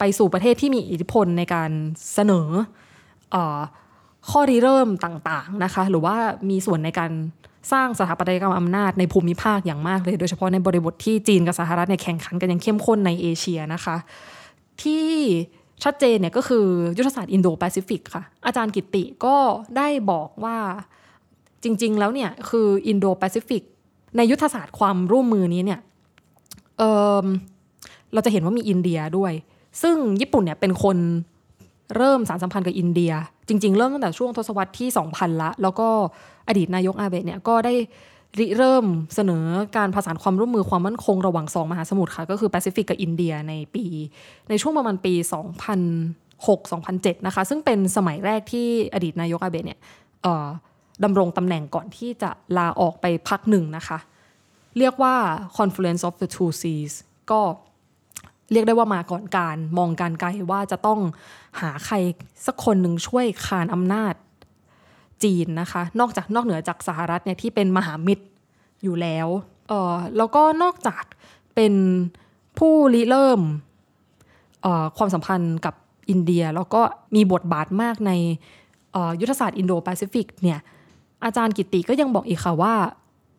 [0.00, 1.70] ไปสู่ประเทศที่มีอิทธิพลในการ
[2.14, 2.48] เสนอ
[3.34, 3.60] ออ
[4.30, 6.16] ข้อริเริ่มต่างๆนะคะหรือว่า
[6.50, 7.10] มีส่วนในการ
[7.72, 13.96] สร้างสถาปัตยกรรมอำนาจในภูมิภาคอย่างมากเลย โดยเฉพาะในบริบทที่จีนกับสหรัฐเนี่ยแข่งขันกันอย่างเข้มข้นในเอเชียนะคะ
[14.82, 15.06] ที่
[15.84, 16.66] ชัดเจนเนี่ยก็คือ
[16.98, 19.36] ยุทธศาสตร์อินโดแปซิฟิกค่ะ อาจารย์กิตติก็
[19.76, 20.56] ได้บอกว่า
[21.62, 23.62] จริง ๆ แล้วเนี่ยคืออินโดแปซิฟิก
[24.16, 25.80] ในยุทธศาสตร์ความร่วมมือนี้เนี่ย
[26.78, 29.32] เราจะเห็นว่ามีอินเดียด้วย
[29.82, 30.96] ซึ่งญี่ปุ่นเนี่ยเป็นคน
[31.96, 33.12] เริ่มสานสัมพันธ์กับอินเดีย
[33.48, 35.88] จริง ๆ เริ่มตั้งแต่ช่วงทศวรรษที่ 2000 ละ แล้วก็
[36.48, 37.74] อดีตนายกอาเบะเนี่ยก็ได้
[38.38, 39.44] ริเริ่มเสนอ
[39.76, 43.84] การผสานความร่วมมือความมั่นคงระหว่างสองมหาสมุทรค่ะ ก็คือแปซิฟิกกับอินเดียในปี
[44.48, 45.14] ในช่วงประมาณปี
[46.20, 49.78] 2006-2007 นะคะ ซึ่งเป็นสมัยแรกที่อดีตนายกอาเบะเนี่ย
[51.04, 53.98] ดำรงตำแหน่งก่อนที่จะลาออกไปพักหนึ่งนะคะ
[54.78, 55.14] เรียกว่า
[55.58, 56.92] Conference of the Two Seas
[57.30, 61.00] ก็เเรียกได้ว่ามาก่อนการมองการไกลว่าจะต้อง
[61.60, 61.96] หาใคร
[62.46, 64.14] สักคนหนึ่งช่วยคานอำนาจ
[65.24, 68.24] จีนนะคะ นอกจากนอกเหนือจากสหรัฐเนี่ยที่เป็นมหามิตร
[68.82, 69.28] อยู่แล้ว
[69.68, 71.04] เออแล้วก็นอกจาก
[71.54, 71.72] เป็น
[72.58, 73.40] ผู้ริเริ่ม
[74.96, 75.74] ความสัมพันธ์กับ
[76.10, 76.82] อินเดีย แล้วก็
[77.14, 78.12] มีบทบาทมากใน
[79.20, 80.58] ยุทธศาสตร์อินโดแปซิฟิกเนี่ย
[81.24, 82.74] อาจารย์กิตติก็ยังบอกอีกค่ะว่า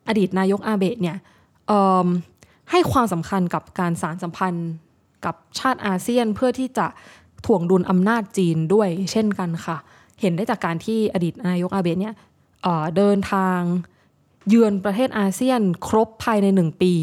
[0.08, 1.16] อดีตนายกอาเบะเนี่ย
[2.70, 4.70] ให้ความสำคัญกับการสานสัมพันธ์
[5.24, 6.86] กับชาติอาเซียนเพื่อที่จะ
[7.46, 9.76] ถ่วงดุลอำนาจจีนด้วยเช่นกันค่ะ
[10.20, 12.14] เห็นได้จากการที่อดีตนายกอาเบะเนี่ย
[12.96, 13.58] เดินทาง
[14.48, 16.94] เยือนประเทศอาเซียนครบภายในหนึ่งปี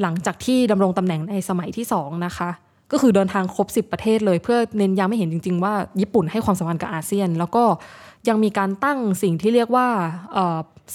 [0.00, 2.50] หลังจากที่ดำรงตำแหน่งในสมัยที่สองนะคะ
[2.92, 7.64] ก็คือเดินทางครบ 10 ประเทศเลยเพื่อเน้นย้ำให้เห็นจริง ๆ ว่าญี่ปุ่นให้ความสำคัญกับอาเซียน แล้วก็
[8.28, 9.86] ยังมีการตั้งสิ่งที่เรียกว่า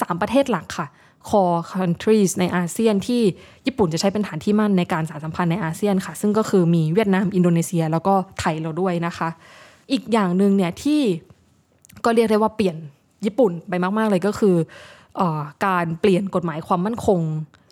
[0.01, 0.87] สามประเทศหลักค่ะ
[1.29, 3.21] core countries ในอาเซียนที่
[3.65, 9.29] ญี่ปุ่นจะใช้เป็นฐานที่มั่นในการสารสัมพันธ์ในอาเซียนค่ะ ซึ่งก็คือมีเวียดนาม อินโดนีเซีย แล้วก็ไทยเราด้วยนะคะ
[9.91, 11.01] อีกอย่างหนึ่งเนี่ยที่
[12.05, 12.75] ก็เรียกได้ว่าเปลี่ยน
[13.25, 14.55] ญี่ปุ่นไปมาก ๆ เลยก็คือ
[15.19, 15.21] อ
[15.65, 17.19] การเปลี่ยนกฎหมายความมั่นคง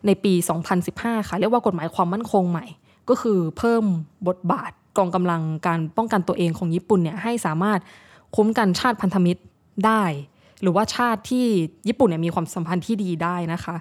[0.06, 0.34] ในปี
[0.82, 2.66] 2015 ค่ะ เรียกว่ากฎหมายความมั่นคงใหม่
[3.10, 3.84] ก็คือเพิ่ม
[4.28, 7.80] บทบาทกองกำลังการป้องกันตัวเองของญี่ปุ่นเนี่ยให้สามารถ
[8.36, 9.42] คุ้มกันชาติพันธมิตร
[9.86, 10.04] ได้
[10.62, 11.46] หรือว่าชาติที่
[11.88, 13.76] ญี่ปุ่นเนี่ยมีความสัมพันธ์ที่ดีได้นะคะ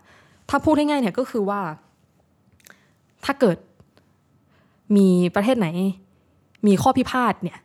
[0.49, 1.61] ถ้าพูดง่ายๆเนี่ยก็คือว่า
[3.25, 3.57] ถ้าเกิด
[4.97, 5.69] มีประเทศไหน
[6.67, 7.59] มีข้อพิพาทเนี่ย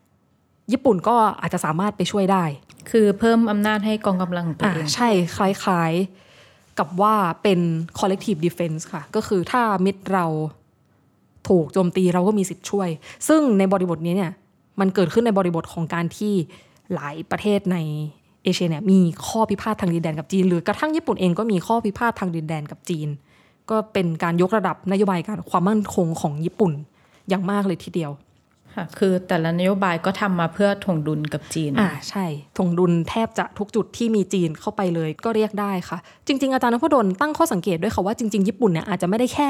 [0.72, 2.44] ญี่ปุ่นก็อาจจะสามารถไปช่วยได้
[2.92, 7.60] คือเพิ่มอำนาจให้กองกำลังตัวเองใช่คล้ายๆกับว่าเป็น
[8.00, 10.26] collective defense ค่ะ ก็คือถ้ามิตรเรา
[11.48, 12.90] ถูกโจมตีเราก็มีสิทธิ์ช่วย
[13.28, 14.32] ซึ่งในบริบทนี้เนี่ย
[14.80, 16.34] มันเกิดขึ้นในบริบทของการที่
[16.94, 17.78] หลายประเทศใน
[18.46, 23.08] เอเชียเนี่ยมีข้อพิพาททางดินแดนกับจีน หรือกระทั่งญี่ปุ่นเองก็มีข้อพิพาททางดินแดนกับจีน
[23.70, 26.72] ก็เป็นการยกระดับนโยบายการความมั่นคงของญี่ปุ่น
[27.30, 28.12] อย่างมากเลยทีเดียว
[28.76, 32.26] ค่ะคือแต่ละนโยบายก็ทำมาเพื่อถ่วงดุลกับจีน อ่าใช่
[32.58, 39.50] ถ่วงดุลแทบจะทุกจุดที่มีจีนเข้าไปเลยก็เรียกได้ค่ะ จริง ๆ อาจารย์นพดลตั้งข้อสังเกตด้วยค่ะว่าจริง ๆ ญี่ปุ่นเนี่ยอาจจะไม่ได้แค่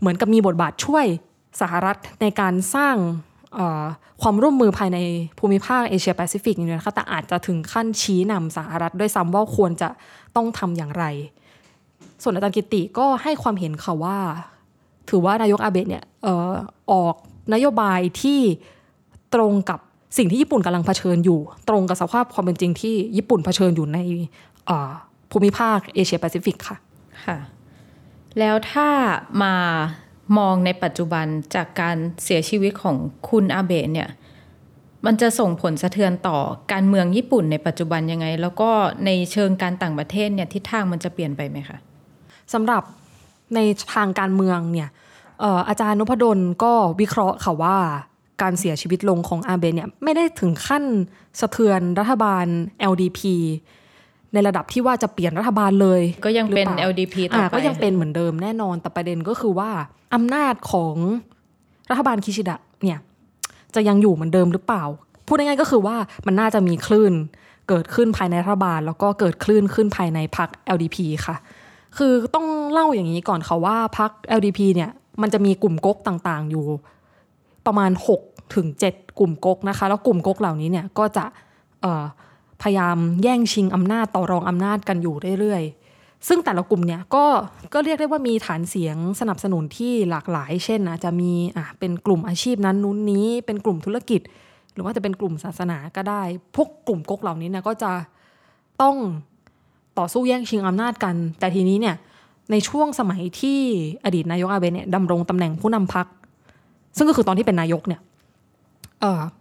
[0.00, 1.06] เหมือนกับมีบทบาทช่วย
[1.60, 2.96] สหรัฐในการสร้าง
[4.22, 4.98] ความร่วมมือภายใน
[5.38, 9.88] ภูมิภาคเอเชียแปซิฟิกนี่นะคะแต่อาจจะถึงขั้นชี้นำสหรัฐด้วยซ้ำว่าควรจะ
[10.36, 11.04] ต้องทำอย่างไร
[12.22, 14.18] ส่วนอาจารย์กิติก็ให้ความเห็นค่ะว่า
[15.10, 16.52] ถือว่านายกอาเบะเนี่ยออ
[16.92, 17.14] ออก
[17.54, 18.40] นโยบายที่
[19.34, 19.78] ตรงกับ
[20.18, 23.98] สิ่งที่ญี่ปุ่นกำลังเผชิญอยู่ ตรงกับสภาพความเป็นจริงที่ญี่ปุ่นเผชิญอยู่ใน
[25.30, 26.76] ภูมิภาคเอเชียแปซิฟิกค่ะ
[27.26, 27.38] ค่ะ
[28.38, 28.88] แล้วถ้า
[29.42, 29.54] มา
[30.38, 32.96] มองในปัจจุบันจากการเสียชีวิตของ
[33.30, 34.08] คุณอาเบะเนี่ย
[35.06, 36.38] มันจะส่งผลสะเทือนต่อ
[36.72, 38.70] การเมืองญี่ปุ่นในปัจจุบันยังไง แล้วก็
[39.06, 41.78] ในเชิงการต่างประเทศเนี่ยทิศทางมันจะเปลี่ยนไปไหมคะ
[42.52, 42.82] สำหรับ
[43.54, 43.58] ใน
[43.94, 44.88] ทางการเมืองเนี่ย
[45.68, 47.76] อาจารย์นพดลก็วิเคราะห์ค่ะว่า
[48.42, 50.84] การเสียชีวิตลงของอาเบะเนี่ยไม่ได้ถึงขั้น
[51.40, 52.46] สะเทือนรัฐบาล
[52.92, 53.20] LDP
[54.34, 59.70] ในระดับที่ว่าจะเปลี่ยนรัฐบาลเลย ก็ยังเป็น LDP ต่อไปก็ยังเป็นเหมือนเดิมแน่นอนแต่ประเด็นก็คือว่า
[60.14, 60.96] อำนาจของ
[61.90, 62.98] รัฐบาลคิชิดะเนี่ย
[63.74, 64.84] จะยังอยู่เหมือนเดิมหรือเปล่า
[65.26, 67.12] พูดง่ายๆก็คือว่ามันน่าจะมีคลื่น
[67.68, 71.36] เกิดขึ้นภายในรัฐบาล แล้วก็เกิดคลื่นขึ้นภายในพรรค LDP ค่ะ
[71.96, 74.90] คือต้องเล่าอย่างนี้ก่อนค่ะว่าพรรค LDP เนี่ย
[75.22, 76.64] มันจะมีกลุ่มก๊กต่างๆ อยู่
[77.66, 77.90] ประมาณ
[78.22, 81.24] 6 ถึง 7 กลุ่มก๊กนะคะ แล้วกลุ่มก๊กเหล่านี้เนี่ยก็จะ
[82.62, 87.24] พยายามแย่งชิงอำนาจต่อรองอำนาจกันอยู่เรื่อยๆ ซึ่งแต่ละกลุ่มเนี่ยก็
[87.72, 94.20] ก็เรียกได้ว่ามีฐานเสียงสนับสนุนที่หลากหลาย เช่นอาจจะมีอะเป็นกลุ่มอาชีพนั้นนู้นนี้เป็นกลุ่มธุรกิจ
[94.74, 96.22] หรือว่าจะเป็นกลุ่มศาสนาก็ได้
[96.56, 97.92] พวกกลุ่มก๊กเหล่านี้นี่ยก็จะ
[98.82, 98.96] ต้อง
[99.98, 101.96] ต่อสู้แย่งชิงอำนาจกัน แต่ทีนี้เนี่ย
[102.50, 103.60] ในช่วงสมัยที่
[104.04, 106.06] อดีตนายกอาเบะเนี่ยดำรงตำแหน่งผู้นำพัก
[106.96, 108.00] ซึ่งก็คือตอนที่เป็นนายกเนี่ย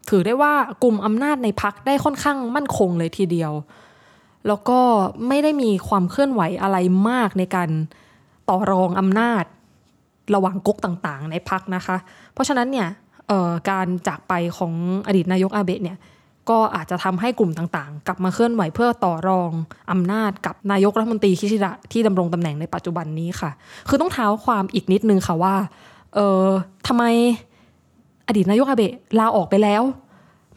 [0.10, 3.52] ถือได้ว่ากลุ่มอำนาจในพักได้ค่อนข้างมั่นคงเลยทีเดียว
[4.48, 4.80] แล้วก็
[5.28, 6.78] ไม่ได้มีความเคลื่อนไหวอะไร
[7.10, 7.70] มากในการ
[8.50, 9.44] ต่อรองอำนาจ
[10.36, 11.98] ระหว่างก๊กต่างๆ ในพักนะคะ
[12.34, 12.88] เพราะฉะนั้นเนี่ย
[13.70, 14.74] การจากไปของ
[15.08, 15.98] อดีตนายกอาเบะเนี่ย
[16.50, 19.52] ก็อาจจะทำให้กลุ่มต่างๆ กลับมาเคลื่อนไหวเพื่อต่อรอง
[19.92, 23.52] อำนาจกับนายกรัฐมนตรีคิชิดะที่ดำรงตำแหน่งในปัจจุบันนี้ค่ะ
[23.90, 25.56] คือต้องเท้าความอีกนิดนึงค่ะว่า
[26.16, 26.48] เออ
[26.88, 27.04] ทำไม
[28.28, 29.84] อดีตนายกอาเบะลาออกไปแล้ว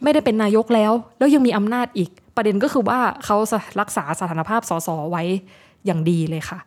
[0.03, 3.37] ไม่ได้เป็นนายกแล้ว แล้วยังมีอำนาจอีก ประเด็นก็คือว่าเขา
[3.79, 5.23] รักษาสถานภาพสสไว้
[5.85, 6.59] อย่างดีเลยค่ะ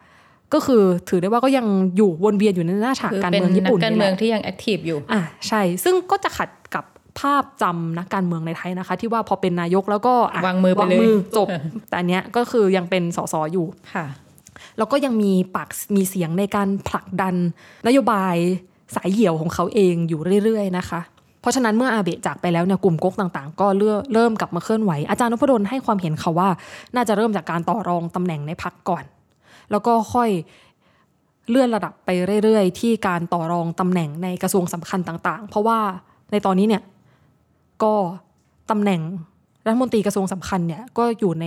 [0.55, 6.85] ก็คือถือได้ว่าก็ยังอยู่วนเวียนอยู่ในหน้าฉากคือการเป็นนักการเมืองญี่ปุ่นนี่แหละที่ยัง active อยู่อะใช่ ซึ่งก็จะขัดกับ
[7.21, 10.99] ภาพจำนักการเมืองในไทยนะคะ ที่ว่าพอเป็นนายกแล้วก็จะวางมือไปเลย
[11.37, 11.49] จบ
[11.89, 14.07] แต่อันเนี้ยก็คือยังเป็นสสอยู่ค่ะ
[14.79, 17.35] แล้วก็ยังมีปากมีเสียงในการผลักดัน
[17.87, 18.37] นโยบาย
[18.95, 21.01] สายเหี่ยวของเขาเองอยู่เรื่อยๆนะคะ
[21.41, 26.49] เพราะฉะนั้นเมื่ออาเบะจากไปแล้วเนี่ยกลุ่มก๊กต่างๆ ก็เริ่มเริ่มกลับมาเคลื่อนไหว อาจารย์นพดลให้ความเห็นเขาว่า
[26.95, 29.05] น่าจะเริ่มจากการต่อรองตำแหน่งในพักก่อน
[29.71, 30.31] แล้วก็ค่อย
[31.49, 32.09] เลื่อนระดับไป
[32.45, 35.79] เรื่อยๆ ที่การต่อรองตำแหน่งในกระทรวงสำคัญต่างๆ เพราะว่า
[36.31, 36.83] ในตอนนี้เนี่ย
[37.83, 37.95] ก็
[38.71, 39.01] ตำแหน่ง
[39.67, 41.47] รัฐมนตรีกระทรวงสำคัญเนี่ยก็อยู่ใน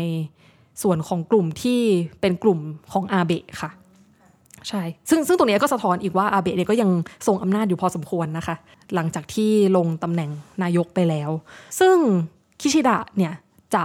[0.83, 1.81] ส่วนของกลุ่มที่
[2.21, 2.59] เป็นกลุ่ม
[2.91, 3.69] ของอาเบะค่ะ
[4.69, 6.89] ใช่ ซึ่งซึ่งตรงนี้ก็สะท้อนอีกว่าอาเบะเนี่ยก็ยัง
[7.27, 8.55] ทรงอำนาจอยู่พอสมควรนะคะ
[8.95, 10.29] หลังจากที่ลงตำแหน่ง
[10.63, 11.29] นายกไปแล้ว
[11.79, 11.95] ซึ่ง
[12.61, 13.33] คิชิดะเนี่ย
[13.75, 13.83] จะ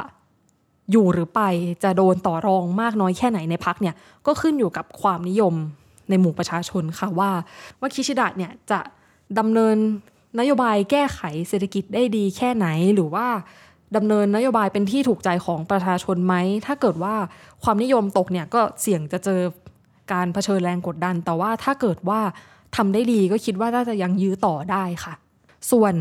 [0.93, 1.41] อยู่หรือไป
[1.83, 3.95] จะโดนต่อรองมากน้อยแค่ไหนในพักเนี่ย
[4.27, 5.55] ก็ขึ้นอยู่กับความนิยม
[6.09, 7.31] ในหมู่ประชาชนค่ะว่า
[7.81, 8.81] ว่าคิชิดะเนี่ยจะ
[9.39, 9.77] ดำเนิน
[10.39, 13.27] นโยบายแก้ไขเศรษฐกิจได้ดีแค่ไหนหรือว่า
[13.97, 16.35] ดำเนินนโยบายเป็นที่ถูกใจของประชาชนไหม
[16.67, 17.15] ถ้าเกิดว่า
[17.63, 19.41] ความนิยมตกเนี่ยก็เสี่ยงจะเจอ
[20.13, 22.21] การเผชิญแรงกดดัน แต่ว่าถ้าเกิดว่า
[22.77, 25.15] ทำได้ดีก็คิดว่าน่าจะยังยื้อต่อได้ค่ะ
[25.71, 25.95] ส่วน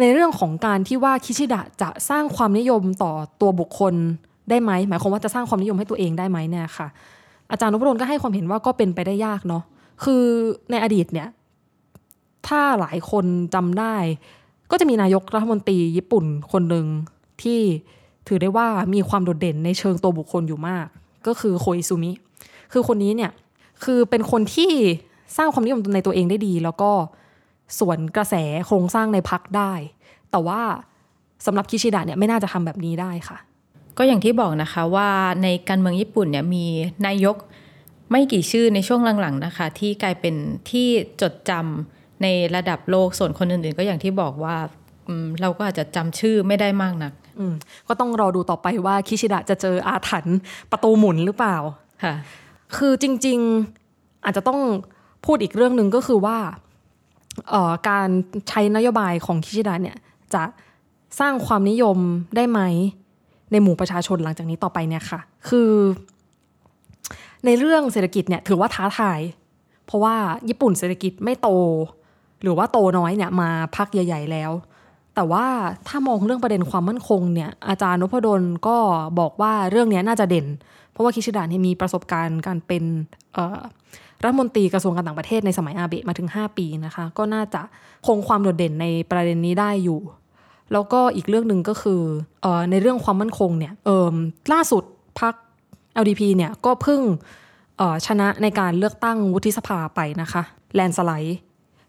[0.00, 3.94] ในเรื่องของการที่ว่าคิชิดะจะสร้างความนิยมต่อตัวบุคคล
[4.50, 6.88] ได้ไหมหมายความว่าจะสร้างความนิยมให้ตัวเองได้ไหมเนี่ยค่ะ
[7.50, 9.62] อาจารย์นพดลก็ให้ความเห็นว่าก็เป็นไปได้ยากเนาะ
[10.04, 10.22] คือ
[10.70, 11.28] ในอดีตเนี่ย
[12.46, 13.94] ถ้าหลายคนจำได้
[14.70, 16.86] ก็จะมีนายกรัฐมนตรีญี่ปุ่นคนหนึ่ง
[17.42, 17.60] ที่
[18.28, 20.86] ถือได้ว่ามีความโดดเด่นในเชิงตัวบุคคลอยู่มาก
[21.26, 22.10] ก็คือโคอิซุมิ
[22.72, 23.30] คือคนนี้เนี่ย
[23.84, 24.72] คือเป็นคนที่
[25.36, 26.90] สร้างความนิยมในตัวเองได้ดี แล้วก็
[27.78, 28.34] สวนกระแส
[28.66, 29.72] โครงสร้างในพักได้
[30.30, 30.60] แต่ว่า
[31.46, 33.38] สำหรับคิชิดะเนี่ยไม่น่าจะทำแบบนี้ได้ค่ะ
[33.98, 35.08] ก็อย่างที่บอกนะคะว่า
[35.42, 36.66] ในการเมืองญี่ปุ่นเนี่ยมี
[37.06, 37.36] นายก
[38.10, 40.34] ไม่กี่ชื่อในช่วงหลังๆนะคะ ที่กลายเป็น
[40.70, 40.88] ที่
[41.22, 44.56] จดจำในระดับโลกส่วนคนอื่นๆ ก็อย่างที่บอกว่า
[45.08, 47.54] อืมเราก็อาจจะจำชื่อไม่ได้มากนักอืม
[47.88, 50.38] ก็ต้องรอดูต่อไปว่าคิชิดะจะเจออาถรรพ์
[50.70, 51.56] ประตูหมุนหรือเปล่า
[52.04, 52.14] ค่ะ
[52.76, 53.38] คือจริง
[53.82, 54.60] ๆอาจจะต้อง
[55.24, 56.38] พูดอีกเรื่องหนึ่งก็คือว่า
[57.88, 58.08] การ
[58.48, 59.96] ใช้นโยบายของคิชิดะเนี่ย
[60.34, 60.42] จะ
[61.20, 61.98] สร้างความนิยม
[62.36, 62.60] ได้ไหม
[63.52, 65.70] ในหมู่ประชาชนหลังจากนี้ต่อไปเนี่ยค่ะ คือ
[67.44, 69.20] ในเรื่องเศรษฐกิจเนี่ยถือว่าท้าทาย
[69.86, 70.14] เพราะว่า
[70.48, 71.48] ญี่ปุ่นเศรษฐกิจไม่โต
[72.42, 74.50] หรือว่าโตน้อยเนี่ยมาพักใหญ่ ๆ แล้ว
[75.14, 75.46] แต่ว่า
[75.88, 78.76] ถ้ามองเรื่องประเด็นความมั่นคงเนี่ยอาจารย์นพดลก็
[79.18, 80.46] บอกว่าเรื่องนี้น่าจะเด่น
[80.92, 82.84] เพราะว่าคิชิดะเนี่ยมีประสบการณ์การเป็น
[84.24, 87.62] รัฐมนตรีกระทรวงการต่างประเทศในสมัยอาเบะมาถึง 5 ปีนะคะ ก็น่าจะ
[88.06, 90.00] คงความโดดเด่นในประเด็นนี้ได้อยู่
[90.72, 92.00] แล้วก็อีกเรื่องหนึ่งก็คือ
[92.44, 93.72] ออในเรื่องความมั่นคงเนี่ย
[94.52, 94.82] ล่าสุด
[95.20, 95.34] พัก
[96.02, 97.00] LDP เนี่ยก็เพิ่ง
[98.06, 100.42] ชนะในการเลือกตั้งวุฒิสภาไปนะคะ
[100.74, 101.38] แลนสไลด์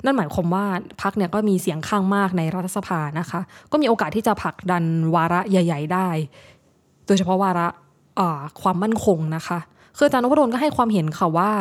[0.06, 0.66] นั่นหมายความว่า
[1.02, 3.40] พักเนี่ยก็มีเสียงข้างมากในรัฐสภานะคะ
[3.72, 4.84] ก็มีโอกาสที่จะผลักดัน
[5.16, 6.10] วาระใหญ่ ๆ ได้
[7.08, 7.68] โดยเฉพาะวาระ
[8.62, 9.60] ความมั่นคงนะคะ
[9.98, 11.52] คืออาจารย์นพดลก็ให้ความเห็นค่ะว่า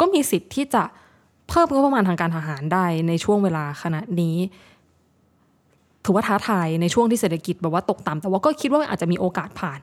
[0.00, 0.84] ก็มีสิทธิ์ที่จะ
[1.48, 4.36] เพิ่มงบประมาณทางการทหารได้ในช่วงเวลาขณะนี้
[6.04, 9.80] ถือว่าท้าทายในช่วงที่เศรษฐกิจแบบว่าตกต่ำแต่ว่าก็คิดว่าอาจจะมีโอกาสผ่าน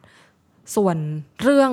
[0.76, 0.98] ส่วน
[1.44, 1.72] เรื่อง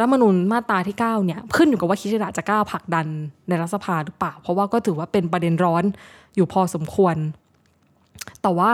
[0.00, 3.06] รัฐมนูญมาตราที่ 9 เนี่ย ขึ้นอยู่กับว่าคิชิดะจะกล้าผลักดัน
[3.48, 5.84] ในรัฐสภาหรือเปล่า เพราะว่าก็ถือว่าเป็นประเด็นร้อน
[6.34, 7.16] อยู่พอสมควร
[8.42, 8.72] แต่ว่า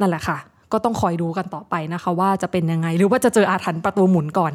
[0.00, 0.38] นั่นแหละค่ะ
[0.72, 4.52] ก็ต้องคอยดูกันต่อไปนะคะว่าจะเป็นยังไง หรือว่าจะเจออาถรรพ์ประตูหมุนก่อน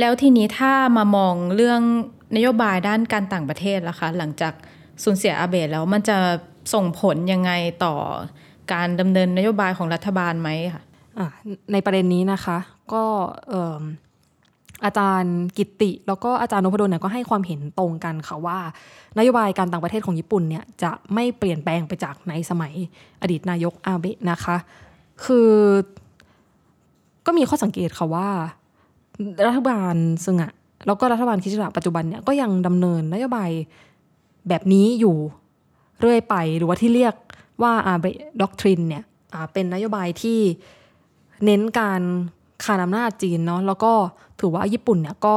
[0.00, 1.80] แล้วทีนี้ถ้ามามองเรื่อง
[2.36, 4.52] นโยบายด้านการต่างประเทศล่ะคะ หลังจาก
[5.02, 6.18] สูญเสียอาเบะแล้วมันจะ
[6.74, 7.52] ส่งผลยังไง
[7.84, 7.94] ต่อ
[8.72, 10.82] การดำเนินนโยบายของรัฐบาลไหมคะ
[11.18, 11.26] อะ
[11.72, 12.58] ในประเด็นนี้นะคะ
[12.92, 13.04] ก็
[13.48, 13.82] เอิ่ม
[14.84, 18.58] อาจารย์กิตติ แล้วก็อาจารย์นพดลเนี่ยก็ให้ความเห็นตรงกันค่ะว่า
[19.18, 22.74] นโยบายการต่างประเทศของญี่ปุ่นเนี่ยจะไม่เปลี่ยนแปลงไปจากในสมัย
[23.22, 24.56] อดีตนายกอาเบะนะคะ
[25.24, 25.50] คือ
[27.26, 28.28] ก็มีข้อสังเกตค่ะว่า
[29.46, 30.52] รัฐบาลซึ่งอะ
[30.86, 33.50] แล้วก็รัฐบาลคิชิดะปัจจุบันเนี่ยก็ยังดำเนินนโยบาย
[34.48, 35.16] แบบนี้อยู่
[36.00, 37.14] เรื่อยไปหรือว่าที่เรียก
[37.62, 38.04] ว่าอาเบ
[38.40, 39.04] ด็อกทรินเนี่ย
[39.52, 40.38] เป็นนโยบายที่
[41.44, 42.02] เน้นการ
[42.64, 43.92] คานอำนาจจีนเนาะแล้วก็
[44.40, 45.36] ถือว่าญี่ปุ่นเนี่ยก็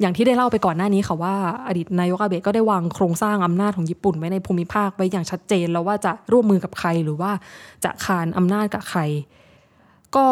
[0.00, 1.34] อย่างที่ได้เล่าไปก่อนหน้านี้ค่ะว่า
[1.66, 7.32] อดีตนายกอาเบะก็ได้วางโครงสร้างอำนาจของญี่ปุ่นไว้ในภูมิภาคไว้อย่างชัดเจนแล้วว่าจะร่วมมือกับใครหรือว่า
[7.84, 9.00] จะคานอำนาจกับใคร
[10.16, 10.26] ก็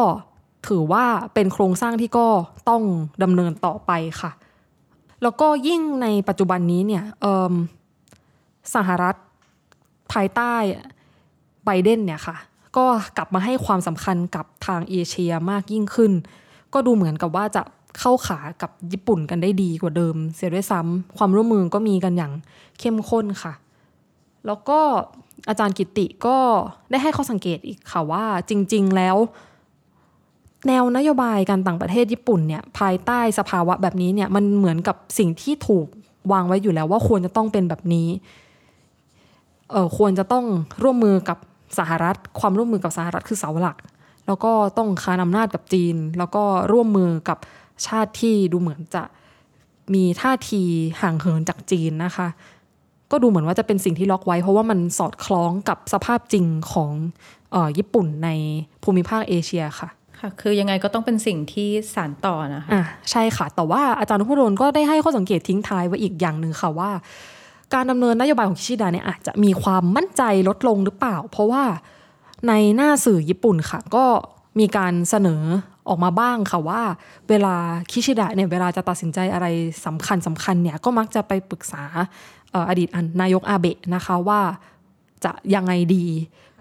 [0.69, 1.05] ถือว่า
[1.35, 2.29] เป็นโครงสร้างที่ก็
[2.69, 2.83] ต้อง
[3.23, 4.31] ดำเนินต่อไปค่ะ
[5.23, 7.05] แล้วก็ยิ่งในปัจจุบันนี้เนี่ย
[8.75, 9.17] สหรัฐ
[10.13, 10.55] ภายใต้
[11.65, 12.37] ไบเดนเนี่ยค่ะ
[12.77, 16.13] ก็กลับมาให้ความสำคัญกับทางเอเชียมากยิ่งขึ้น
[16.75, 17.63] ก็ดูเหมือนกับว่าจะ
[17.99, 22.33] เข้าขากับญี่ปุ่นกันได้ดีกว่าเดิม เสียด้วยซ้ำความร่วมมือก็มีกันอย่าง
[22.79, 23.53] เข้มข้นค่ะ
[24.47, 24.81] แล้วก็
[25.49, 26.37] อาจารย์กิติก็
[26.91, 29.17] ได้ให้ข้อสังเกตอีกค่ะว่าจริง ๆ แล้ว
[30.67, 35.87] แนวนโยบายการต่างประเทศญี่ปุ่นเนี่ยภายใต้สภาวะแบบนี้เนี่ยมันเหมือนกับสิ่งที่ถูก
[36.33, 38.09] วางไว้อยู่แล้วว่าควรจะต้องเป็นแบบนี้
[39.71, 40.45] เออควรจะต้อง
[40.83, 41.39] ร่วมมือกับ
[41.79, 43.77] สหรัฐ ความร่วมมือกับสหรัฐคือเสาหลัก
[44.27, 47.39] แล้วก็ต้องคานอำนาจกับจีน แล้วก็ร่วมมือกับ
[47.87, 49.05] ชาติที่ดูเหมือนจะ
[49.95, 50.63] มีท่าที
[51.01, 52.29] ห่างเหินจากจีนนะคะ
[53.11, 56.93] ก็ดูเหมือนว่าจะเป็นสิ่งที่ล็อกไว้ เพราะว่ามันสอดคล้องกับสภาพจริงของ
[57.55, 58.29] ออญี่ปุ่นใน
[58.83, 59.89] ภูมิภาคเอเชียค่ะ
[60.21, 66.91] ค่ะคือยังไงก็ต้องเป็นสิ่งที่สานต่อนะคะอะใช่ค่ะ แต่ว่าอาจารย์นุพดลก็ได้ให้ข้อสังเกตทิ้งท้ายไว้อีกอย่างหนึ่งค่ะว่า
[67.75, 71.65] การดำเนินนโยบายของคิชิดะเนี่ยอาจจะมีความมั่นใจลดลงหรือเปล่า เพราะว่า
[72.49, 74.05] ในหน้าสื่อญี่ปุ่นค่ะ ก็
[74.59, 75.43] มีการเสนอ
[75.89, 76.83] ออกมาบ้างค่ะว่า
[77.29, 77.55] เวลา
[77.91, 79.47] คิชิดะเนี่ยเวลาจะตัดสินใจอะไร
[79.87, 81.83] สำคัญสำคัญเนี่ยก็มักจะไปปรึกษา
[82.69, 82.89] อดีต
[83.21, 84.41] นายกอาเบะนะคะว่า
[85.25, 86.07] จะยังไงดี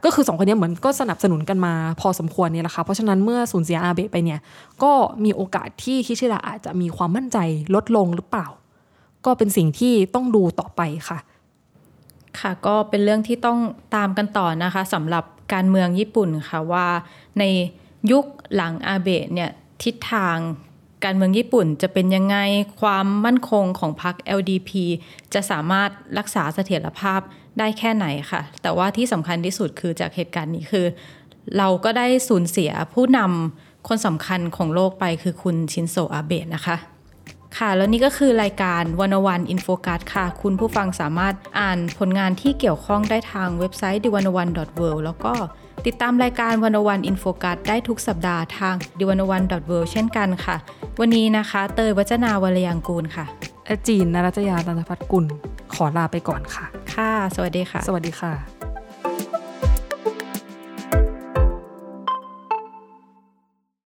[0.04, 4.40] ก็คือสองคนนี้เหมือนก็สนับสนุนกันมาพอสมควรเนี่ยแหละค่ะเพราะฉะนั้นเมื่อสูญเสียอาเบะไปเนี่ย
[4.84, 4.92] ก็
[5.24, 7.38] มีโอกาสที่คิชิดะอาจจะมีความมั่นใจ
[7.76, 8.48] ลดลงหรือเปล่า
[9.26, 11.20] ก็เป็นสิ่งที่ต้องดูต่อไปค่ะ
[12.40, 13.60] ค่ะก็เป็นเรื่องที่ต้อง
[13.96, 16.86] ตามกันต่อนะคะสำหรับการเมืองญี่ปุ่นค่ะว่า
[17.40, 17.44] ใน
[18.12, 19.52] ยุคหลังอาเบะเนี่ย
[19.84, 20.38] ทิศทาง
[21.04, 22.38] การเมืองญี่ปุ่นจะเป็นยังไง
[22.82, 24.72] ความมั่นคงของพรรค LDP
[25.34, 27.22] จะสามารถรักษาเสถียรภาพ
[27.60, 30.86] ได้แค่ไหนค่ะ แต่ว่าที่สำคัญที่สุดคือจากเหตุการณ์นี้คือ
[31.58, 36.78] เราก็ได้สูญเสียผู้นำคนสำคัญของโลกไปคือคุณชินโซอาเบะนะคะ
[37.58, 45.34] ค่ะ แล้วนี่ก็คือรายการวันโอวัน In Focus ค่ะ คุณผู้ฟังสามารถอ่านผลงานที่เกี่ยวข้องได้ทางเว็บไซต์ the 1 0 1 w o r l d แล้วก็
[45.86, 49.44] ติดตามรายการวันวันอินโฟกัสได้ทุกสัปดาห์ทาง d 1 1 w o r l
[49.84, 50.56] d เช่นกันค่ะ
[51.00, 53.26] วันนี้นะคะ เตยวัจนาวรยังกูลค่ะ
[53.88, 55.26] จีนนรัตยาตันพัฒกุล
[55.74, 58.57] ขอลาไปก่อนค่ะ ค่ะ สวัสดีค่ะ สวัสดีค่ะ